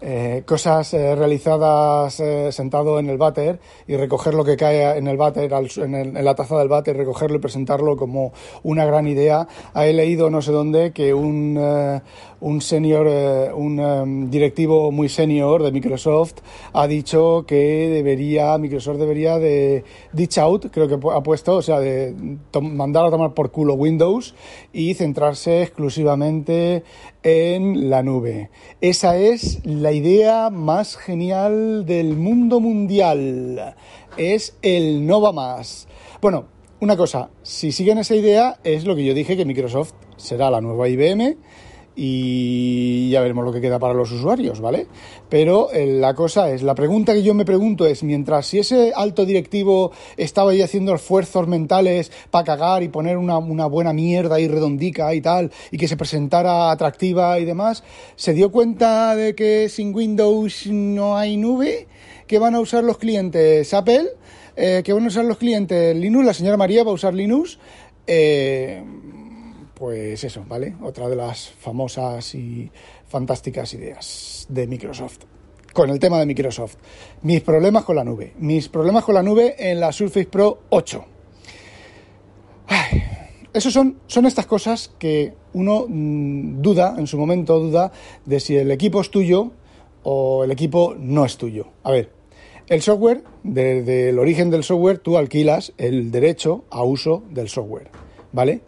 eh, 0.00 0.42
cosas 0.46 0.94
eh, 0.94 1.16
realizadas 1.16 2.20
eh, 2.20 2.52
sentado 2.52 2.98
en 2.98 3.10
el 3.10 3.18
váter 3.18 3.58
y 3.86 3.96
recoger 3.96 4.34
lo 4.34 4.44
que 4.44 4.56
cae 4.56 4.96
en 4.96 5.08
el 5.08 5.16
váter, 5.16 5.52
en, 5.52 6.24
la 6.24 6.34
taza 6.34 6.56
del 6.58 6.68
váter, 6.68 6.96
recogerlo 6.96 7.38
y 7.38 7.40
presentarlo 7.40 7.96
como 7.96 8.32
una 8.62 8.84
gran 8.84 9.08
idea. 9.08 9.48
He 9.74 9.92
leído 9.92 10.30
no 10.30 10.40
sé 10.40 10.52
dónde 10.52 10.92
que 10.92 11.12
un, 11.14 11.58
un 12.40 12.60
senior, 12.60 13.06
un 13.54 14.30
directivo 14.30 14.92
muy 14.92 15.08
senior 15.08 15.62
de 15.62 15.72
Microsoft 15.72 16.34
ha 16.72 16.86
dicho 16.86 17.44
que 17.46 17.88
debería, 17.88 18.56
Microsoft 18.58 18.98
debería 18.98 19.38
de 19.38 19.84
ditch 20.12 20.38
out, 20.38 20.66
creo 20.70 20.86
que 20.88 20.94
ha 20.94 21.22
puesto, 21.22 21.56
o 21.56 21.62
sea, 21.62 21.80
de 21.80 22.14
mandar 22.60 23.06
a 23.06 23.10
tomar 23.10 23.34
por 23.34 23.50
culo 23.50 23.74
Windows 23.74 24.34
y 24.72 24.94
centrarse 24.94 25.62
exclusivamente 25.62 26.84
en 27.28 27.90
la 27.90 28.02
nube. 28.02 28.50
Esa 28.80 29.16
es 29.16 29.60
la 29.64 29.92
idea 29.92 30.50
más 30.50 30.96
genial 30.96 31.84
del 31.84 32.16
mundo 32.16 32.60
mundial. 32.60 33.76
Es 34.16 34.56
el 34.62 35.06
no 35.06 35.20
va 35.20 35.32
más. 35.32 35.88
Bueno, 36.20 36.46
una 36.80 36.96
cosa, 36.96 37.30
si 37.42 37.72
siguen 37.72 37.98
esa 37.98 38.14
idea, 38.14 38.58
es 38.64 38.84
lo 38.84 38.96
que 38.96 39.04
yo 39.04 39.12
dije 39.12 39.36
que 39.36 39.44
Microsoft 39.44 39.92
será 40.16 40.50
la 40.50 40.60
nueva 40.60 40.88
IBM 40.88 41.36
y 42.00 43.10
ya 43.10 43.20
veremos 43.20 43.44
lo 43.44 43.52
que 43.52 43.60
queda 43.60 43.80
para 43.80 43.92
los 43.92 44.12
usuarios, 44.12 44.60
¿vale? 44.60 44.86
Pero 45.28 45.72
eh, 45.72 45.84
la 45.84 46.14
cosa 46.14 46.48
es, 46.48 46.62
la 46.62 46.76
pregunta 46.76 47.12
que 47.12 47.24
yo 47.24 47.34
me 47.34 47.44
pregunto 47.44 47.86
es, 47.86 48.04
mientras 48.04 48.46
si 48.46 48.60
ese 48.60 48.92
alto 48.94 49.26
directivo 49.26 49.90
estaba 50.16 50.52
ahí 50.52 50.62
haciendo 50.62 50.94
esfuerzos 50.94 51.48
mentales 51.48 52.12
para 52.30 52.44
cagar 52.44 52.84
y 52.84 52.88
poner 52.88 53.16
una, 53.16 53.38
buena 53.38 53.92
mierda 53.92 54.36
ahí 54.36 54.46
redondica 54.46 55.12
y 55.12 55.20
tal, 55.20 55.50
y 55.72 55.76
que 55.76 55.88
se 55.88 55.96
presentara 55.96 56.70
atractiva 56.70 57.36
y 57.40 57.44
demás, 57.44 57.82
¿se 58.14 58.32
dio 58.32 58.52
cuenta 58.52 59.16
de 59.16 59.34
que 59.34 59.68
sin 59.68 59.92
Windows 59.92 60.68
no 60.68 61.16
hay 61.16 61.36
nube? 61.36 61.88
¿Que 62.28 62.38
van 62.38 62.54
a 62.54 62.60
usar 62.60 62.84
los 62.84 62.98
clientes 62.98 63.74
Apple? 63.74 64.06
Eh, 64.54 64.82
¿Que 64.84 64.92
van 64.92 65.02
a 65.02 65.08
usar 65.08 65.24
los 65.24 65.38
clientes 65.38 65.96
Linux? 65.96 66.24
La 66.24 66.34
señora 66.34 66.56
María 66.56 66.84
va 66.84 66.92
a 66.92 66.94
usar 66.94 67.12
Linux. 67.12 67.58
Eh, 68.06 68.84
pues 69.78 70.24
eso, 70.24 70.44
¿vale? 70.48 70.74
Otra 70.82 71.08
de 71.08 71.16
las 71.16 71.48
famosas 71.48 72.34
y 72.34 72.70
fantásticas 73.06 73.72
ideas 73.74 74.46
de 74.48 74.66
Microsoft. 74.66 75.18
Con 75.72 75.90
el 75.90 75.98
tema 75.98 76.18
de 76.18 76.26
Microsoft. 76.26 76.76
Mis 77.22 77.40
problemas 77.42 77.84
con 77.84 77.96
la 77.96 78.04
nube. 78.04 78.34
Mis 78.38 78.68
problemas 78.68 79.04
con 79.04 79.14
la 79.14 79.22
nube 79.22 79.54
en 79.58 79.78
la 79.78 79.92
Surface 79.92 80.26
Pro 80.26 80.62
8. 80.70 81.04
Ay, 82.66 83.02
esos 83.52 83.72
son, 83.72 83.98
son 84.06 84.26
estas 84.26 84.46
cosas 84.46 84.92
que 84.98 85.34
uno 85.52 85.86
mm, 85.88 86.60
duda, 86.60 86.96
en 86.98 87.06
su 87.06 87.16
momento 87.16 87.60
duda, 87.60 87.92
de 88.26 88.40
si 88.40 88.56
el 88.56 88.70
equipo 88.70 89.00
es 89.00 89.10
tuyo 89.10 89.52
o 90.02 90.44
el 90.44 90.50
equipo 90.50 90.94
no 90.98 91.24
es 91.24 91.36
tuyo. 91.36 91.68
A 91.84 91.92
ver, 91.92 92.10
el 92.68 92.82
software, 92.82 93.22
desde 93.44 94.10
el 94.10 94.18
origen 94.18 94.50
del 94.50 94.64
software, 94.64 94.98
tú 94.98 95.16
alquilas 95.16 95.72
el 95.78 96.10
derecho 96.10 96.64
a 96.70 96.82
uso 96.82 97.22
del 97.30 97.48
software, 97.48 97.90
¿vale? 98.32 98.60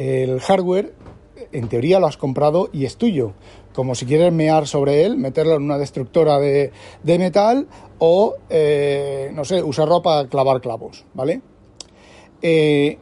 El 0.00 0.40
hardware 0.40 0.94
en 1.52 1.68
teoría 1.68 2.00
lo 2.00 2.06
has 2.06 2.16
comprado 2.16 2.70
y 2.72 2.86
es 2.86 2.96
tuyo, 2.96 3.34
como 3.74 3.94
si 3.94 4.06
quieres 4.06 4.32
mear 4.32 4.66
sobre 4.66 5.04
él, 5.04 5.18
meterlo 5.18 5.56
en 5.56 5.62
una 5.62 5.76
destructora 5.76 6.38
de, 6.38 6.72
metal 7.04 7.68
o, 7.98 8.34
eh, 8.48 9.30
no 9.34 9.44
sé, 9.44 9.62
usarlo 9.62 10.00
para 10.00 10.26
clavar 10.26 10.62
clavos, 10.62 11.04
¿vale? 11.12 11.42
Eh, 12.40 12.96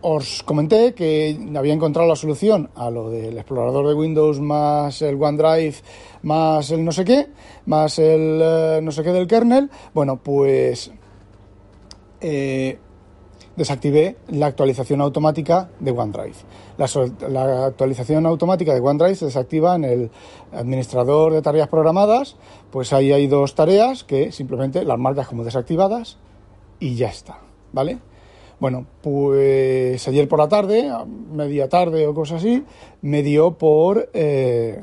os 0.00 0.42
comenté 0.42 0.94
que 0.94 1.38
había 1.54 1.72
encontrado 1.72 2.08
la 2.08 2.16
solución 2.16 2.70
a 2.74 2.90
lo 2.90 3.08
del 3.08 3.38
explorador 3.38 3.86
de 3.86 3.94
Windows 3.94 4.40
más 4.40 5.02
el 5.02 5.20
OneDrive 5.22 5.76
más 6.22 6.70
el 6.72 6.84
no 6.84 6.90
sé 6.90 7.04
qué, 7.04 7.28
más 7.66 8.00
el 8.00 8.40
eh, 8.42 8.80
no 8.82 8.90
sé 8.90 9.04
qué 9.04 9.12
del 9.12 9.28
kernel. 9.28 9.70
Bueno, 9.94 10.20
pues 10.22 10.90
desactivé 13.56 14.16
la 14.28 14.46
actualización 14.46 15.00
automática 15.00 15.70
de 15.80 15.90
OneDrive. 15.90 16.34
La, 17.28 17.66
actualización 17.66 18.26
automática 18.26 18.74
de 18.74 18.80
OneDrive 18.80 19.14
se 19.14 19.24
desactiva 19.26 19.74
en 19.74 19.84
el 19.84 20.10
administrador 20.52 21.32
de 21.32 21.42
tareas 21.42 21.68
programadas, 21.68 22.36
pues 22.70 22.92
ahí 22.92 23.12
hay 23.12 23.26
dos 23.26 23.54
tareas 23.54 24.04
que 24.04 24.32
simplemente 24.32 24.84
las 24.84 24.98
marcas 24.98 25.28
como 25.28 25.44
desactivadas 25.44 26.18
y 26.78 26.94
ya 26.94 27.08
está, 27.08 27.38
¿vale? 27.72 27.98
Bueno, 28.58 28.86
pues 29.02 30.06
ayer 30.08 30.28
por 30.28 30.38
la 30.38 30.48
tarde, 30.48 30.90
media 31.30 31.68
tarde 31.68 32.06
o 32.06 32.14
cosas 32.14 32.40
así, 32.40 32.64
me 33.02 33.22
dio 33.22 33.52
por 33.52 34.08
eh, 34.14 34.82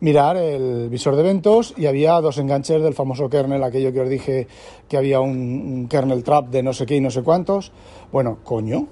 mirar 0.00 0.36
el 0.36 0.88
visor 0.88 1.16
de 1.16 1.22
eventos 1.22 1.74
y 1.76 1.86
había 1.86 2.20
dos 2.20 2.38
enganches 2.38 2.82
del 2.82 2.94
famoso 2.94 3.28
kernel, 3.28 3.62
aquello 3.62 3.92
que 3.92 4.00
os 4.00 4.10
dije 4.10 4.46
que 4.88 4.96
había 4.96 5.20
un, 5.20 5.86
kernel 5.88 6.22
trap 6.22 6.48
de 6.48 6.62
no 6.62 6.72
sé 6.72 6.86
qué 6.86 6.96
y 6.96 7.00
no 7.00 7.10
sé 7.10 7.22
cuántos. 7.22 7.72
Bueno, 8.12 8.38
coño, 8.44 8.86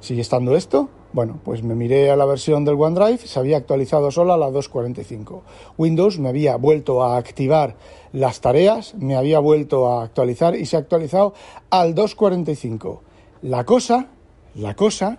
¿sigue 0.00 0.22
estando 0.22 0.56
esto? 0.56 0.88
Bueno, 1.12 1.40
pues 1.44 1.62
me 1.62 1.74
miré 1.74 2.10
a 2.10 2.16
la 2.16 2.26
versión 2.26 2.64
del 2.64 2.74
OneDrive, 2.74 3.18
se 3.18 3.38
había 3.38 3.56
actualizado 3.56 4.10
solo 4.10 4.34
a 4.34 4.36
la 4.36 4.50
2.45. 4.50 5.40
Windows 5.78 6.18
me 6.18 6.28
había 6.28 6.56
vuelto 6.56 7.02
a 7.02 7.16
activar 7.16 7.76
las 8.12 8.40
tareas, 8.40 8.94
me 8.96 9.16
había 9.16 9.38
vuelto 9.38 9.88
a 9.88 10.04
actualizar 10.04 10.56
y 10.56 10.66
se 10.66 10.76
ha 10.76 10.80
actualizado 10.80 11.32
al 11.70 11.94
2.45. 11.94 13.00
La 13.42 13.64
cosa, 13.64 14.08
la 14.54 14.74
cosa 14.74 15.18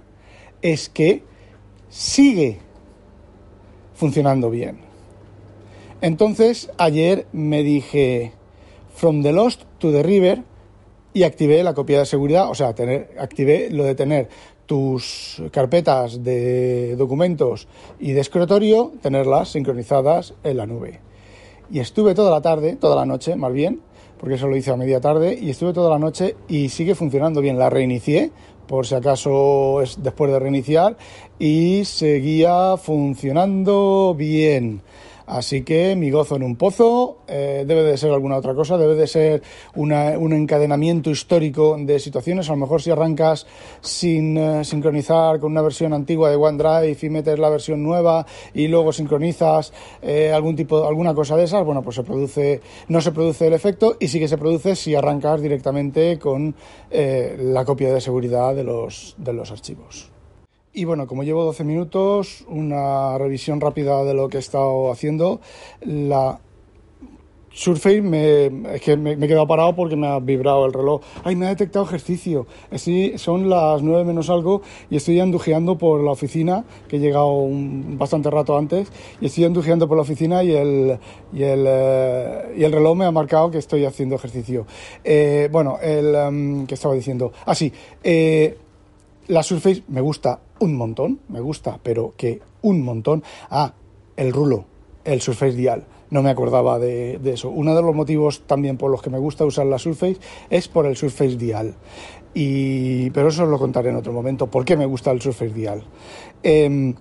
es 0.61 0.89
que 0.89 1.23
sigue 1.89 2.59
funcionando 3.95 4.51
bien. 4.51 4.86
Entonces 6.01 6.69
ayer 6.77 7.25
me 7.31 7.63
dije 7.63 8.31
From 8.93 9.23
the 9.23 9.31
Lost 9.31 9.63
to 9.79 9.91
the 9.91 10.03
River 10.03 10.43
y 11.13 11.23
activé 11.23 11.63
la 11.63 11.73
copia 11.73 11.99
de 11.99 12.05
seguridad, 12.05 12.49
o 12.49 12.55
sea, 12.55 12.75
tener, 12.75 13.15
activé 13.19 13.69
lo 13.71 13.83
de 13.83 13.95
tener 13.95 14.29
tus 14.67 15.41
carpetas 15.51 16.23
de 16.23 16.95
documentos 16.95 17.67
y 17.99 18.11
de 18.11 18.21
escritorio, 18.21 18.91
tenerlas 19.01 19.49
sincronizadas 19.49 20.35
en 20.43 20.57
la 20.57 20.67
nube. 20.67 20.99
Y 21.71 21.79
estuve 21.79 22.13
toda 22.13 22.29
la 22.29 22.41
tarde, 22.41 22.75
toda 22.75 22.95
la 22.95 23.05
noche 23.05 23.35
más 23.35 23.51
bien, 23.51 23.81
porque 24.19 24.35
eso 24.35 24.47
lo 24.47 24.55
hice 24.55 24.71
a 24.71 24.77
media 24.77 25.01
tarde, 25.01 25.37
y 25.39 25.49
estuve 25.49 25.73
toda 25.73 25.89
la 25.89 25.99
noche 25.99 26.35
y 26.47 26.69
sigue 26.69 26.95
funcionando 26.95 27.41
bien. 27.41 27.57
La 27.57 27.69
reinicié, 27.69 28.31
por 28.67 28.85
si 28.85 28.95
acaso 28.95 29.81
es 29.81 30.01
después 30.03 30.31
de 30.31 30.39
reiniciar, 30.39 30.97
y 31.39 31.83
seguía 31.85 32.77
funcionando 32.77 34.13
bien. 34.15 34.81
Así 35.27 35.63
que 35.63 35.97
mi 35.97 36.09
gozo 36.09 36.37
en 36.37 36.43
un 36.43 36.55
pozo 36.55 37.17
eh, 37.27 37.65
debe 37.67 37.83
de 37.83 37.97
ser 37.97 38.11
alguna 38.11 38.37
otra 38.37 38.55
cosa, 38.55 38.77
debe 38.77 38.95
de 38.95 39.07
ser 39.07 39.43
un 39.75 39.91
encadenamiento 39.91 41.09
histórico 41.09 41.75
de 41.77 41.99
situaciones. 41.99 42.49
A 42.49 42.53
lo 42.53 42.59
mejor 42.59 42.81
si 42.81 42.91
arrancas 42.91 43.45
sin 43.81 44.37
eh, 44.37 44.63
sincronizar 44.63 45.41
con 45.41 45.51
una 45.51 45.61
versión 45.61 45.91
antigua 45.91 46.29
de 46.29 46.37
OneDrive 46.37 46.97
y 47.01 47.09
metes 47.09 47.37
la 47.39 47.49
versión 47.49 47.83
nueva 47.83 48.25
y 48.53 48.69
luego 48.69 48.93
sincronizas 48.93 49.73
eh, 50.01 50.31
algún 50.31 50.55
tipo, 50.55 50.87
alguna 50.87 51.13
cosa 51.13 51.35
de 51.35 51.43
esas, 51.43 51.65
bueno, 51.65 51.81
pues 51.81 51.97
se 51.97 52.03
produce, 52.03 52.61
no 52.87 53.01
se 53.01 53.11
produce 53.11 53.47
el 53.47 53.53
efecto 53.53 53.97
y 53.99 54.07
sí 54.07 54.19
que 54.19 54.29
se 54.29 54.37
produce 54.37 54.77
si 54.77 54.95
arrancas 54.95 55.41
directamente 55.41 56.17
con 56.17 56.55
la 56.89 57.65
copia 57.65 57.93
de 57.93 57.99
seguridad 57.99 58.55
de 58.55 58.63
los, 58.63 59.13
de 59.17 59.33
los 59.33 59.51
archivos. 59.51 60.16
Y 60.77 60.85
bueno, 60.85 61.07
como 61.07 61.23
llevo 61.23 61.43
12 61.43 61.63
minutos, 61.63 62.45
una 62.47 63.17
revisión 63.17 63.59
rápida 63.59 64.03
de 64.03 64.13
lo 64.13 64.29
que 64.29 64.37
he 64.37 64.39
estado 64.39 64.91
haciendo. 64.91 65.41
La 65.81 66.39
Surface 67.49 68.03
me, 68.03 68.75
es 68.75 68.81
que 68.83 68.95
me, 68.95 69.13
he 69.13 69.27
quedado 69.27 69.47
parado 69.47 69.75
porque 69.75 69.95
me 69.95 70.05
ha 70.05 70.19
vibrado 70.19 70.67
el 70.67 70.73
reloj. 70.73 71.01
Ay, 71.23 71.35
me 71.35 71.47
ha 71.47 71.49
detectado 71.49 71.83
ejercicio. 71.83 72.45
son 73.15 73.49
las 73.49 73.81
9 73.81 74.03
menos 74.03 74.29
algo 74.29 74.61
y 74.91 74.97
estoy 74.97 75.19
andujeando 75.19 75.79
por 75.79 76.03
la 76.03 76.11
oficina, 76.11 76.63
que 76.87 76.97
he 76.97 76.99
llegado 76.99 77.31
un, 77.31 77.97
bastante 77.97 78.29
rato 78.29 78.55
antes, 78.55 78.91
y 79.19 79.25
estoy 79.25 79.45
andujeando 79.45 79.87
por 79.87 79.97
la 79.97 80.03
oficina 80.03 80.43
y 80.43 80.51
el, 80.51 80.99
y 81.33 81.41
el, 81.41 81.65
eh, 81.67 82.53
y 82.55 82.63
el 82.63 82.71
reloj 82.71 82.95
me 82.95 83.05
ha 83.05 83.11
marcado 83.11 83.49
que 83.49 83.57
estoy 83.57 83.83
haciendo 83.83 84.13
ejercicio. 84.13 84.67
Eh, 85.03 85.49
bueno, 85.51 85.79
el 85.81 86.13
em, 86.13 86.67
que 86.67 86.75
estaba 86.75 86.93
diciendo. 86.93 87.31
Ah, 87.47 87.55
sí. 87.55 87.73
Eh, 88.03 88.55
la 89.27 89.41
Surface 89.41 89.83
me 89.87 90.01
gusta 90.01 90.39
un 90.59 90.75
montón, 90.75 91.19
me 91.29 91.39
gusta, 91.39 91.79
pero 91.81 92.13
que 92.17 92.41
un 92.61 92.83
montón. 92.83 93.23
Ah, 93.49 93.73
el 94.15 94.33
rulo, 94.33 94.65
el 95.03 95.21
Surface 95.21 95.55
Dial. 95.55 95.85
No 96.09 96.23
me 96.23 96.29
acordaba 96.29 96.79
de, 96.79 97.19
eso. 97.25 97.49
Uno 97.49 97.75
de 97.75 97.81
los 97.81 97.93
motivos 97.93 98.41
también 98.47 98.77
por 98.77 98.89
los 98.89 99.01
que 99.01 99.09
me 99.09 99.17
gusta 99.17 99.45
usar 99.45 99.65
la 99.65 99.77
Surface 99.77 100.17
es 100.49 100.67
por 100.67 100.85
el 100.85 100.95
Surface 100.95 101.35
Dial. 101.35 101.75
Y, 102.33 103.09
pero 103.11 103.29
eso 103.29 103.43
os 103.43 103.49
lo 103.49 103.59
contaré 103.59 103.89
en 103.89 103.97
otro 103.97 104.13
momento. 104.13 104.47
¿Por 104.47 104.63
qué 104.63 104.77
me 104.77 104.85
gusta 104.85 105.11
el 105.11 105.21
Surface 105.21 105.53
Dial? 105.53 105.83
Em, 106.43 106.95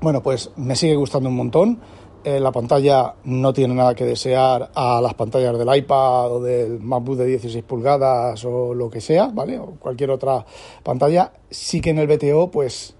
bueno, 0.00 0.22
pues 0.22 0.52
me 0.56 0.76
sigue 0.76 0.94
gustando 0.96 1.28
un 1.28 1.36
montón. 1.36 1.80
Eh, 2.22 2.38
la 2.38 2.52
pantalla 2.52 3.14
no 3.24 3.50
tiene 3.50 3.74
nada 3.74 3.94
que 3.94 4.04
desear 4.04 4.70
a 4.74 5.00
las 5.00 5.14
pantallas 5.14 5.56
del 5.58 5.74
iPad 5.74 6.32
o 6.32 6.42
del 6.42 6.78
MacBook 6.78 7.16
de 7.16 7.24
16 7.24 7.64
pulgadas 7.64 8.44
o 8.44 8.74
lo 8.74 8.90
que 8.90 9.00
sea, 9.00 9.28
¿vale? 9.32 9.58
O 9.58 9.76
cualquier 9.78 10.10
otra 10.10 10.44
pantalla. 10.82 11.32
Sí 11.48 11.80
que 11.80 11.90
en 11.90 11.98
el 11.98 12.06
BTO, 12.06 12.50
pues... 12.50 12.94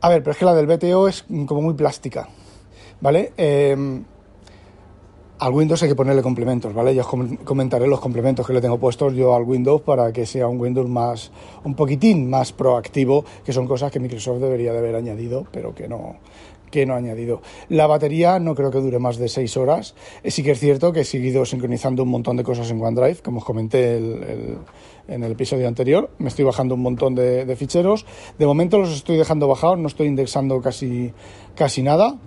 A 0.00 0.08
ver, 0.08 0.22
pero 0.22 0.32
es 0.32 0.38
que 0.38 0.44
la 0.44 0.54
del 0.54 0.68
BTO 0.68 1.08
es 1.08 1.24
como 1.46 1.60
muy 1.60 1.74
plástica, 1.74 2.28
¿vale? 3.00 3.32
Em, 3.36 4.04
al 5.40 5.52
Windows 5.52 5.82
hay 5.82 5.88
que 5.88 5.96
ponerle 5.96 6.22
complementos, 6.22 6.72
¿vale? 6.72 6.94
Ya 6.94 7.02
os 7.02 7.08
comentaré 7.42 7.88
los 7.88 7.98
complementos 7.98 8.46
que 8.46 8.52
le 8.52 8.60
tengo 8.60 8.78
puestos 8.78 9.14
yo 9.14 9.34
al 9.34 9.42
Windows 9.42 9.80
para 9.80 10.12
que 10.12 10.26
sea 10.26 10.46
un 10.46 10.60
Windows 10.60 10.88
más, 10.88 11.32
un 11.64 11.74
poquitín 11.74 12.30
más 12.30 12.52
proactivo, 12.52 13.24
que 13.44 13.52
son 13.52 13.66
cosas 13.66 13.90
que 13.90 13.98
Microsoft 13.98 14.38
debería 14.38 14.72
de 14.72 14.78
haber 14.78 14.94
añadido, 14.94 15.44
pero 15.50 15.74
que 15.74 15.88
no, 15.88 16.16
que 16.70 16.86
no 16.86 16.94
ha 16.94 16.98
añadido. 16.98 17.42
La 17.68 17.86
batería 17.86 18.38
no 18.38 18.54
creo 18.54 18.70
que 18.70 18.78
dure 18.78 18.98
más 18.98 19.18
de 19.18 19.28
6 19.28 19.56
horas. 19.56 19.94
Eh, 20.22 20.30
sí 20.30 20.42
que 20.42 20.52
es 20.52 20.60
cierto 20.60 20.92
que 20.92 21.00
he 21.00 21.04
seguido 21.04 21.44
sincronizando 21.44 22.02
un 22.02 22.10
montón 22.10 22.36
de 22.36 22.44
cosas 22.44 22.70
en 22.70 22.82
OneDrive, 22.82 23.22
como 23.22 23.38
os 23.38 23.44
comenté 23.44 23.96
en 25.08 25.24
el 25.24 25.32
episodio 25.32 25.66
anterior. 25.66 26.10
Me 26.18 26.28
estoy 26.28 26.44
bajando 26.44 26.74
un 26.74 26.82
montón 26.82 27.14
de, 27.14 27.56
ficheros. 27.56 28.06
De 28.38 28.46
momento 28.46 28.78
los 28.78 28.94
estoy 28.94 29.16
dejando 29.16 29.48
bajados, 29.48 29.78
no 29.78 29.88
estoy 29.88 30.06
indexando 30.06 30.60
casi, 30.60 31.12
casi 31.54 31.82
nada. 31.82 32.18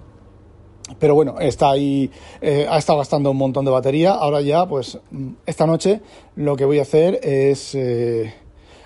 Pero 1.00 1.16
bueno, 1.16 1.40
está 1.40 1.72
ahí, 1.72 2.12
eh, 2.42 2.68
ha 2.70 2.78
estado 2.78 3.00
gastando 3.00 3.32
un 3.32 3.38
montón 3.38 3.64
de 3.64 3.72
batería. 3.72 4.12
Ahora 4.12 4.42
ya, 4.42 4.66
pues 4.66 5.00
esta 5.46 5.66
noche 5.66 6.02
lo 6.36 6.56
que 6.58 6.66
voy 6.66 6.80
a 6.80 6.82
hacer 6.82 7.20
es 7.24 7.76
eh, 7.76 8.34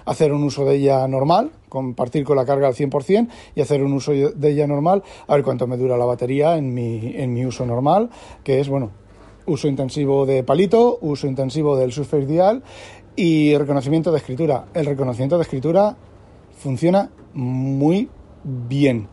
hacer 0.05 0.31
un 0.31 0.43
uso 0.43 0.65
de 0.65 0.75
ella 0.75 1.07
normal, 1.07 1.51
compartir 1.69 2.23
con 2.23 2.37
la 2.37 2.45
carga 2.45 2.67
al 2.67 2.75
100% 2.75 3.27
y 3.55 3.61
hacer 3.61 3.83
un 3.83 3.93
uso 3.93 4.11
de 4.13 4.49
ella 4.49 4.67
normal, 4.67 5.03
a 5.27 5.35
ver 5.35 5.43
cuánto 5.43 5.67
me 5.67 5.77
dura 5.77 5.97
la 5.97 6.05
batería 6.05 6.57
en 6.57 6.73
mi, 6.73 7.13
en 7.15 7.33
mi 7.33 7.45
uso 7.45 7.65
normal, 7.65 8.09
que 8.43 8.59
es, 8.59 8.69
bueno, 8.69 8.91
uso 9.45 9.67
intensivo 9.67 10.25
de 10.25 10.43
palito, 10.43 10.97
uso 11.01 11.27
intensivo 11.27 11.77
del 11.77 11.91
Surface 11.91 12.25
Dial 12.25 12.63
y 13.15 13.55
reconocimiento 13.57 14.11
de 14.11 14.17
escritura. 14.17 14.65
El 14.73 14.85
reconocimiento 14.85 15.37
de 15.37 15.43
escritura 15.43 15.95
funciona 16.57 17.09
muy 17.33 18.09
bien. 18.43 19.07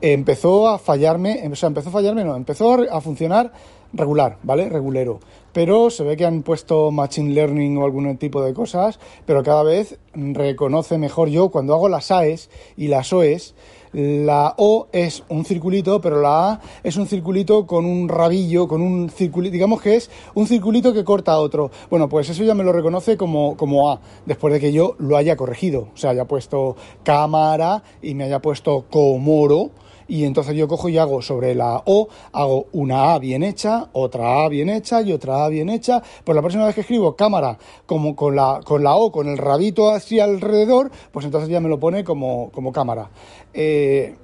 Empezó 0.00 0.68
a 0.68 0.78
fallarme, 0.78 1.48
o 1.50 1.56
sea, 1.56 1.68
empezó 1.68 1.88
a 1.88 1.92
fallarme, 1.92 2.24
no, 2.24 2.36
empezó 2.36 2.76
a 2.90 3.00
funcionar 3.00 3.52
regular, 3.94 4.38
¿vale? 4.42 4.68
Regulero. 4.68 5.20
Pero 5.52 5.88
se 5.90 6.02
ve 6.02 6.16
que 6.16 6.26
han 6.26 6.42
puesto 6.42 6.90
Machine 6.90 7.32
Learning 7.32 7.78
o 7.78 7.84
algún 7.84 8.16
tipo 8.16 8.42
de 8.42 8.52
cosas, 8.52 8.98
pero 9.24 9.42
cada 9.42 9.62
vez 9.62 9.98
reconoce 10.14 10.98
mejor 10.98 11.28
yo 11.28 11.48
cuando 11.50 11.74
hago 11.74 11.88
las 11.88 12.10
AES 12.10 12.50
y 12.76 12.88
las 12.88 13.12
OES. 13.12 13.54
La 13.92 14.54
O 14.58 14.88
es 14.90 15.22
un 15.28 15.44
circulito, 15.44 16.00
pero 16.00 16.20
la 16.20 16.50
A 16.50 16.60
es 16.82 16.96
un 16.96 17.06
circulito 17.06 17.64
con 17.64 17.84
un 17.84 18.08
rabillo, 18.08 18.66
con 18.66 18.82
un 18.82 19.08
circulito, 19.08 19.52
digamos 19.52 19.80
que 19.80 19.94
es 19.94 20.10
un 20.34 20.48
circulito 20.48 20.92
que 20.92 21.04
corta 21.04 21.30
a 21.30 21.38
otro. 21.38 21.70
Bueno, 21.90 22.08
pues 22.08 22.28
eso 22.28 22.42
ya 22.42 22.56
me 22.56 22.64
lo 22.64 22.72
reconoce 22.72 23.16
como, 23.16 23.56
como 23.56 23.92
A, 23.92 24.00
después 24.26 24.52
de 24.52 24.58
que 24.58 24.72
yo 24.72 24.96
lo 24.98 25.16
haya 25.16 25.36
corregido. 25.36 25.90
O 25.94 25.96
sea, 25.96 26.10
haya 26.10 26.24
puesto 26.24 26.74
cámara 27.04 27.84
y 28.02 28.16
me 28.16 28.24
haya 28.24 28.42
puesto 28.42 28.86
comoro 28.90 29.70
y 30.08 30.24
entonces 30.24 30.54
yo 30.54 30.68
cojo 30.68 30.88
y 30.88 30.98
hago 30.98 31.22
sobre 31.22 31.54
la 31.54 31.82
O, 31.86 32.08
hago 32.32 32.66
una 32.72 33.14
A 33.14 33.18
bien 33.18 33.42
hecha, 33.42 33.88
otra 33.92 34.44
A 34.44 34.48
bien 34.48 34.68
hecha 34.68 35.02
y 35.02 35.12
otra 35.12 35.44
A 35.44 35.48
bien 35.48 35.68
hecha. 35.68 36.02
Pues 36.24 36.34
la 36.34 36.42
próxima 36.42 36.66
vez 36.66 36.74
que 36.74 36.82
escribo 36.82 37.16
cámara 37.16 37.58
como 37.86 38.14
con 38.14 38.36
la, 38.36 38.60
con 38.64 38.82
la 38.82 38.96
O, 38.96 39.10
con 39.10 39.28
el 39.28 39.38
rabito 39.38 39.90
hacia 39.90 40.24
alrededor, 40.24 40.90
pues 41.12 41.24
entonces 41.24 41.50
ya 41.50 41.60
me 41.60 41.68
lo 41.68 41.78
pone 41.78 42.04
como, 42.04 42.50
como 42.52 42.72
cámara. 42.72 43.10
Eh, 43.52 44.14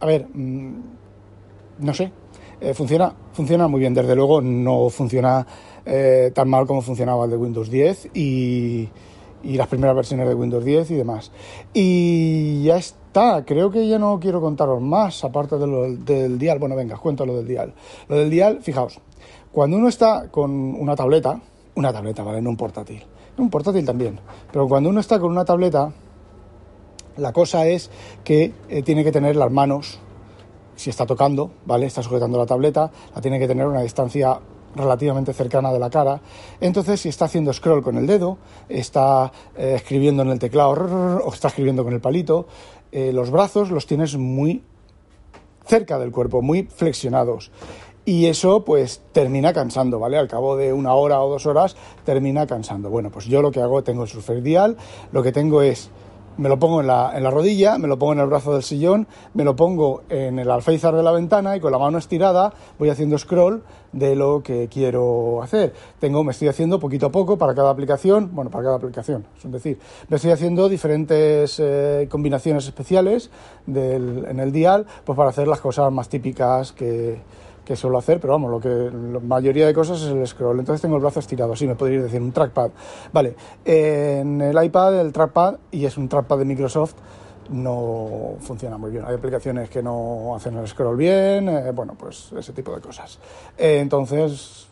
a 0.00 0.06
ver, 0.06 0.26
mm, 0.32 0.82
no 1.78 1.94
sé, 1.94 2.12
eh, 2.60 2.74
funciona, 2.74 3.14
funciona 3.32 3.68
muy 3.68 3.80
bien. 3.80 3.94
Desde 3.94 4.14
luego 4.14 4.40
no 4.40 4.88
funciona 4.90 5.46
eh, 5.84 6.30
tan 6.34 6.48
mal 6.48 6.66
como 6.66 6.82
funcionaba 6.82 7.24
el 7.24 7.30
de 7.30 7.36
Windows 7.36 7.70
10 7.70 8.10
y, 8.14 8.88
y, 9.42 9.56
las 9.56 9.68
primeras 9.68 9.96
versiones 9.96 10.28
de 10.28 10.34
Windows 10.34 10.64
10 10.64 10.90
y 10.90 10.94
demás. 10.94 11.30
Y 11.74 12.62
ya 12.64 12.76
está, 12.76 13.44
creo 13.44 13.70
que 13.70 13.88
ya 13.88 13.98
no 13.98 14.18
quiero 14.20 14.40
contaros 14.40 14.80
más, 14.80 15.24
aparte 15.24 15.58
de 15.58 15.66
lo, 15.66 15.90
del 15.90 16.38
dial. 16.38 16.58
Bueno, 16.58 16.76
venga, 16.76 16.96
cuento 16.96 17.26
lo 17.26 17.36
del 17.36 17.46
dial. 17.46 17.74
Lo 18.08 18.16
del 18.16 18.30
dial, 18.30 18.60
fijaos, 18.62 19.00
cuando 19.52 19.76
uno 19.76 19.88
está 19.88 20.28
con 20.30 20.50
una 20.50 20.94
tableta, 20.94 21.40
una 21.74 21.92
tableta, 21.92 22.22
¿vale? 22.22 22.40
No 22.42 22.50
un 22.50 22.56
portátil. 22.56 23.04
Un 23.38 23.50
portátil 23.50 23.84
también. 23.84 24.20
Pero 24.52 24.68
cuando 24.68 24.90
uno 24.90 25.00
está 25.00 25.18
con 25.18 25.30
una 25.30 25.44
tableta, 25.44 25.92
la 27.16 27.32
cosa 27.32 27.66
es 27.66 27.90
que 28.24 28.52
eh, 28.68 28.82
tiene 28.82 29.04
que 29.04 29.12
tener 29.12 29.36
las 29.36 29.50
manos 29.50 29.98
si 30.76 30.88
está 30.88 31.04
tocando, 31.04 31.50
¿vale? 31.66 31.86
Está 31.86 32.02
sujetando 32.02 32.38
la 32.38 32.46
tableta, 32.46 32.90
la 33.14 33.20
tiene 33.20 33.38
que 33.38 33.46
tener 33.46 33.64
a 33.64 33.68
una 33.68 33.82
distancia 33.82 34.40
relativamente 34.74 35.32
cercana 35.32 35.72
de 35.72 35.78
la 35.78 35.90
cara. 35.90 36.20
Entonces, 36.60 37.00
si 37.00 37.08
está 37.08 37.26
haciendo 37.26 37.52
scroll 37.52 37.82
con 37.82 37.96
el 37.96 38.06
dedo, 38.06 38.38
está 38.68 39.32
eh, 39.56 39.74
escribiendo 39.76 40.22
en 40.22 40.30
el 40.30 40.38
teclado 40.38 40.70
o 41.24 41.32
está 41.32 41.48
escribiendo 41.48 41.84
con 41.84 41.92
el 41.92 42.00
palito, 42.00 42.46
eh, 42.92 43.12
los 43.12 43.30
brazos 43.30 43.70
los 43.70 43.86
tienes 43.86 44.16
muy 44.16 44.62
cerca 45.66 45.98
del 45.98 46.10
cuerpo, 46.10 46.42
muy 46.42 46.64
flexionados. 46.64 47.50
Y 48.04 48.26
eso 48.26 48.64
pues 48.64 49.02
termina 49.12 49.52
cansando, 49.52 49.98
¿vale? 49.98 50.18
Al 50.18 50.26
cabo 50.26 50.56
de 50.56 50.72
una 50.72 50.94
hora 50.94 51.20
o 51.22 51.30
dos 51.30 51.46
horas 51.46 51.76
termina 52.04 52.46
cansando. 52.46 52.90
Bueno, 52.90 53.10
pues 53.10 53.26
yo 53.26 53.42
lo 53.42 53.50
que 53.50 53.60
hago, 53.60 53.84
tengo 53.84 54.02
el 54.02 54.08
surfer 54.08 54.42
lo 55.12 55.22
que 55.22 55.32
tengo 55.32 55.62
es 55.62 55.90
me 56.38 56.48
lo 56.48 56.58
pongo 56.58 56.80
en 56.80 56.86
la, 56.86 57.12
en 57.14 57.22
la, 57.22 57.30
rodilla, 57.30 57.78
me 57.78 57.88
lo 57.88 57.98
pongo 57.98 58.14
en 58.14 58.20
el 58.20 58.26
brazo 58.26 58.54
del 58.54 58.62
sillón, 58.62 59.06
me 59.34 59.44
lo 59.44 59.56
pongo 59.56 60.02
en 60.08 60.38
el 60.38 60.50
alféizar 60.50 60.94
de 60.94 61.02
la 61.02 61.12
ventana 61.12 61.56
y 61.56 61.60
con 61.60 61.72
la 61.72 61.78
mano 61.78 61.98
estirada 61.98 62.52
voy 62.78 62.88
haciendo 62.88 63.18
scroll 63.18 63.62
de 63.92 64.16
lo 64.16 64.42
que 64.42 64.68
quiero 64.68 65.42
hacer. 65.42 65.74
Tengo, 65.98 66.24
me 66.24 66.32
estoy 66.32 66.48
haciendo 66.48 66.78
poquito 66.78 67.06
a 67.06 67.12
poco 67.12 67.36
para 67.36 67.54
cada 67.54 67.70
aplicación, 67.70 68.30
bueno, 68.32 68.50
para 68.50 68.64
cada 68.64 68.76
aplicación, 68.76 69.26
es 69.36 69.50
decir, 69.50 69.78
me 70.08 70.16
estoy 70.16 70.30
haciendo 70.30 70.68
diferentes 70.68 71.58
eh, 71.58 72.08
combinaciones 72.10 72.64
especiales 72.66 73.30
del, 73.66 74.26
en 74.28 74.40
el 74.40 74.52
dial, 74.52 74.86
pues 75.04 75.16
para 75.16 75.30
hacer 75.30 75.48
las 75.48 75.60
cosas 75.60 75.92
más 75.92 76.08
típicas 76.08 76.72
que, 76.72 77.18
que 77.70 77.76
suelo 77.76 77.98
hacer, 77.98 78.18
pero 78.18 78.32
vamos, 78.32 78.50
lo 78.50 78.58
que 78.58 78.68
la 78.68 79.20
mayoría 79.20 79.64
de 79.64 79.72
cosas 79.72 80.02
es 80.02 80.08
el 80.08 80.26
scroll. 80.26 80.58
Entonces 80.58 80.82
tengo 80.82 80.96
el 80.96 81.02
brazo 81.02 81.20
estirado, 81.20 81.54
sí, 81.54 81.68
me 81.68 81.76
podría 81.76 82.02
decir 82.02 82.20
un 82.20 82.32
trackpad. 82.32 82.72
Vale, 83.12 83.36
en 83.64 84.40
el 84.40 84.64
iPad 84.64 85.00
el 85.00 85.12
trackpad, 85.12 85.54
y 85.70 85.84
es 85.84 85.96
un 85.96 86.08
trackpad 86.08 86.38
de 86.38 86.46
Microsoft, 86.46 86.94
no 87.50 88.34
funciona 88.40 88.76
muy 88.76 88.90
bien. 88.90 89.04
Hay 89.06 89.14
aplicaciones 89.14 89.70
que 89.70 89.84
no 89.84 90.34
hacen 90.34 90.56
el 90.56 90.66
scroll 90.66 90.96
bien, 90.96 91.48
eh, 91.48 91.70
bueno, 91.70 91.94
pues 91.96 92.32
ese 92.36 92.52
tipo 92.52 92.74
de 92.74 92.80
cosas. 92.80 93.20
Entonces, 93.56 94.66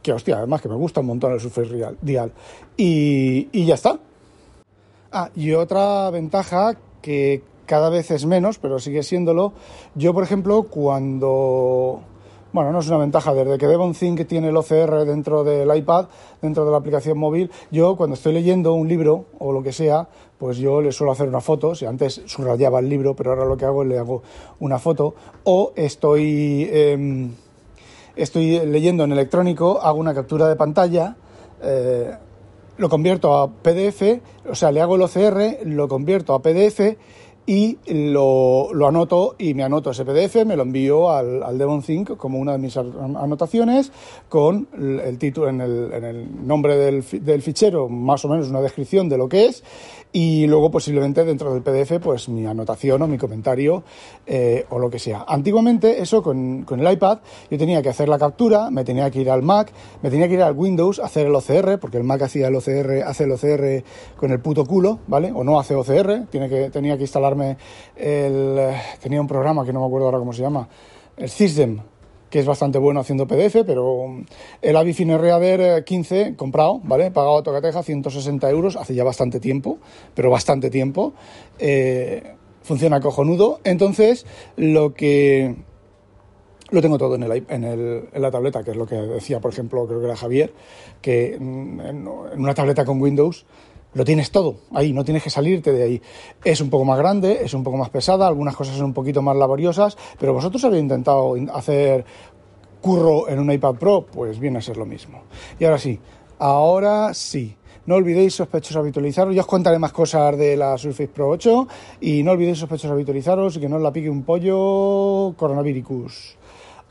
que 0.00 0.12
hostia, 0.12 0.38
además 0.38 0.62
que 0.62 0.68
me 0.68 0.76
gusta 0.76 1.00
un 1.00 1.06
montón 1.06 1.32
el 1.32 1.40
Surface 1.40 1.96
Dial. 2.00 2.32
Y, 2.76 3.48
y 3.50 3.66
ya 3.66 3.74
está. 3.74 3.98
Ah, 5.10 5.28
y 5.34 5.54
otra 5.54 6.08
ventaja 6.10 6.76
que 7.00 7.42
cada 7.66 7.90
vez 7.90 8.12
es 8.12 8.26
menos, 8.26 8.60
pero 8.60 8.78
sigue 8.78 9.02
siéndolo. 9.02 9.54
Yo, 9.96 10.14
por 10.14 10.22
ejemplo, 10.22 10.62
cuando 10.64 12.02
bueno, 12.52 12.70
no 12.70 12.80
es 12.80 12.88
una 12.88 12.98
ventaja, 12.98 13.32
desde 13.32 13.56
que 13.56 13.66
Devon 13.66 13.94
Think 13.94 14.26
tiene 14.26 14.48
el 14.48 14.56
OCR 14.56 15.06
dentro 15.06 15.42
del 15.42 15.74
iPad, 15.74 16.06
dentro 16.42 16.66
de 16.66 16.70
la 16.70 16.76
aplicación 16.76 17.16
móvil, 17.16 17.50
yo 17.70 17.96
cuando 17.96 18.14
estoy 18.14 18.34
leyendo 18.34 18.74
un 18.74 18.88
libro 18.88 19.24
o 19.38 19.52
lo 19.52 19.62
que 19.62 19.72
sea, 19.72 20.08
pues 20.38 20.58
yo 20.58 20.82
le 20.82 20.92
suelo 20.92 21.12
hacer 21.12 21.28
una 21.28 21.40
foto, 21.40 21.74
si 21.74 21.86
antes 21.86 22.20
subrayaba 22.26 22.80
el 22.80 22.88
libro, 22.88 23.16
pero 23.16 23.30
ahora 23.30 23.46
lo 23.46 23.56
que 23.56 23.64
hago 23.64 23.82
es 23.82 23.88
le 23.88 23.98
hago 23.98 24.22
una 24.60 24.78
foto, 24.78 25.14
o 25.44 25.72
estoy, 25.76 26.68
em, 26.70 27.30
estoy 28.16 28.60
leyendo 28.66 29.04
en 29.04 29.12
electrónico, 29.12 29.80
hago 29.80 29.98
una 29.98 30.12
captura 30.12 30.48
de 30.48 30.56
pantalla, 30.56 31.16
eh, 31.62 32.10
lo 32.76 32.88
convierto 32.88 33.34
a 33.34 33.48
PDF, 33.48 34.20
o 34.50 34.54
sea, 34.54 34.72
le 34.72 34.82
hago 34.82 34.96
el 34.96 35.02
OCR, 35.02 35.64
lo 35.64 35.88
convierto 35.88 36.34
a 36.34 36.42
PDF 36.42 36.96
y 37.46 37.78
lo, 37.86 38.70
anoto 38.86 39.34
y 39.38 39.54
me 39.54 39.64
anoto 39.64 39.90
ese 39.90 40.04
PDF, 40.04 40.44
me 40.46 40.56
lo 40.56 40.62
envío 40.62 41.10
al, 41.10 41.58
Devon 41.58 41.82
Think 41.82 42.16
como 42.16 42.38
una 42.38 42.52
de 42.52 42.58
mis 42.58 42.76
anotaciones 42.76 43.90
con 44.28 44.68
el 44.74 45.18
título 45.18 45.48
en 45.48 45.60
el, 45.60 46.46
nombre 46.46 46.76
del, 46.76 47.02
fichero, 47.42 47.88
más 47.88 48.24
o 48.24 48.28
menos 48.28 48.48
una 48.48 48.60
descripción 48.60 49.08
de 49.08 49.18
lo 49.18 49.28
que 49.28 49.46
es 49.46 49.64
y 50.12 50.46
luego 50.46 50.70
posiblemente 50.70 51.24
dentro 51.24 51.54
del 51.54 51.62
PDF 51.62 51.98
pues 52.02 52.28
mi 52.28 52.46
anotación 52.46 53.00
o 53.00 53.08
mi 53.08 53.16
comentario 53.16 53.82
eh, 54.26 54.66
o 54.68 54.78
lo 54.78 54.90
que 54.90 54.98
sea. 54.98 55.24
Antiguamente 55.26 56.02
eso 56.02 56.22
con, 56.22 56.62
con, 56.62 56.80
el 56.80 56.92
iPad 56.92 57.18
yo 57.50 57.58
tenía 57.58 57.82
que 57.82 57.88
hacer 57.88 58.08
la 58.08 58.18
captura, 58.18 58.70
me 58.70 58.84
tenía 58.84 59.10
que 59.10 59.20
ir 59.20 59.30
al 59.30 59.42
Mac, 59.42 59.72
me 60.02 60.10
tenía 60.10 60.28
que 60.28 60.34
ir 60.34 60.42
al 60.42 60.56
Windows 60.56 61.00
hacer 61.00 61.26
el 61.26 61.34
OCR, 61.34 61.78
porque 61.80 61.96
el 61.96 62.04
Mac 62.04 62.22
hacía 62.22 62.48
el 62.48 62.54
OCR, 62.54 63.02
hace 63.06 63.24
el 63.24 63.32
OCR 63.32 63.84
con 64.16 64.30
el 64.30 64.40
puto 64.40 64.64
culo, 64.64 65.00
¿vale? 65.06 65.32
O 65.34 65.44
no 65.44 65.58
hace 65.58 65.74
OCR, 65.74 66.26
tiene 66.30 66.48
que, 66.48 66.70
tenía 66.70 66.98
que 66.98 67.04
el... 67.96 68.70
tenía 69.00 69.20
un 69.20 69.26
programa 69.26 69.64
que 69.64 69.72
no 69.72 69.80
me 69.80 69.86
acuerdo 69.86 70.06
ahora 70.06 70.18
cómo 70.18 70.32
se 70.32 70.42
llama, 70.42 70.68
el 71.16 71.28
System, 71.28 71.80
que 72.32 72.38
es 72.38 72.46
bastante 72.46 72.78
bueno 72.78 73.00
haciendo 73.00 73.26
PDF, 73.26 73.58
pero 73.66 74.06
el 74.62 74.76
Avifin 74.76 75.18
Reader 75.18 75.84
15 75.84 76.34
comprado, 76.34 76.80
¿vale? 76.82 77.10
Pagado 77.10 77.38
a 77.38 77.42
tocateja 77.42 77.82
160 77.82 78.48
euros 78.48 78.76
hace 78.76 78.94
ya 78.94 79.04
bastante 79.04 79.38
tiempo, 79.38 79.78
pero 80.14 80.30
bastante 80.30 80.70
tiempo. 80.70 81.12
Eh, 81.58 82.36
funciona 82.62 83.00
cojonudo. 83.00 83.60
Entonces, 83.64 84.24
lo 84.56 84.94
que. 84.94 85.56
Lo 86.70 86.80
tengo 86.80 86.96
todo 86.96 87.16
en, 87.16 87.24
el, 87.24 87.44
en, 87.50 87.64
el, 87.64 88.08
en, 88.10 88.22
la 88.22 88.30
tableta, 88.30 88.64
que 88.64 88.70
es 88.70 88.76
lo 88.78 88.86
que 88.86 88.94
decía, 88.94 89.40
por 89.40 89.52
ejemplo, 89.52 89.86
creo 89.86 90.00
que 90.00 90.06
era 90.06 90.16
Javier, 90.16 90.54
que 91.02 91.34
en 91.34 92.08
una 92.08 92.54
tableta 92.54 92.86
con 92.86 92.98
Windows 92.98 93.44
lo 93.94 94.04
tienes 94.04 94.30
todo 94.30 94.56
ahí, 94.72 94.92
no 94.92 95.04
tienes 95.04 95.22
que 95.22 95.30
salirte 95.30 95.72
de 95.72 95.82
ahí. 95.82 96.02
Es 96.44 96.60
un 96.60 96.70
poco 96.70 96.84
más 96.84 96.98
grande, 96.98 97.40
es 97.44 97.54
un 97.54 97.62
poco 97.62 97.76
más 97.76 97.90
pesada, 97.90 98.26
algunas 98.26 98.56
cosas 98.56 98.76
son 98.76 98.86
un 98.86 98.94
poquito 98.94 99.22
más 99.22 99.36
laboriosas, 99.36 99.96
pero 100.18 100.32
vosotros 100.32 100.64
habéis 100.64 100.82
intentado 100.82 101.34
hacer 101.52 102.04
curro 102.80 103.28
en 103.28 103.38
un 103.38 103.50
iPad 103.50 103.74
Pro, 103.74 104.06
pues 104.06 104.38
viene 104.38 104.58
a 104.58 104.62
ser 104.62 104.76
lo 104.76 104.86
mismo. 104.86 105.22
Y 105.58 105.64
ahora 105.64 105.78
sí, 105.78 105.98
ahora 106.38 107.14
sí. 107.14 107.56
No 107.84 107.96
olvidéis 107.96 108.34
sospechosos 108.34 108.76
habitualizaros. 108.76 109.34
Ya 109.34 109.40
os 109.40 109.46
contaré 109.46 109.76
más 109.76 109.92
cosas 109.92 110.38
de 110.38 110.56
la 110.56 110.78
Surface 110.78 111.08
Pro 111.08 111.30
8. 111.30 111.66
Y 112.00 112.22
no 112.22 112.30
olvidéis 112.30 112.58
sospechosos 112.58 112.92
habitualizaros 112.92 113.56
y 113.56 113.60
que 113.60 113.68
no 113.68 113.76
os 113.76 113.82
la 113.82 113.92
pique 113.92 114.08
un 114.08 114.22
pollo 114.22 115.34
coronavirus. 115.36 116.38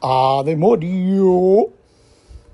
¡A 0.02 0.42
demonio! 0.44 1.81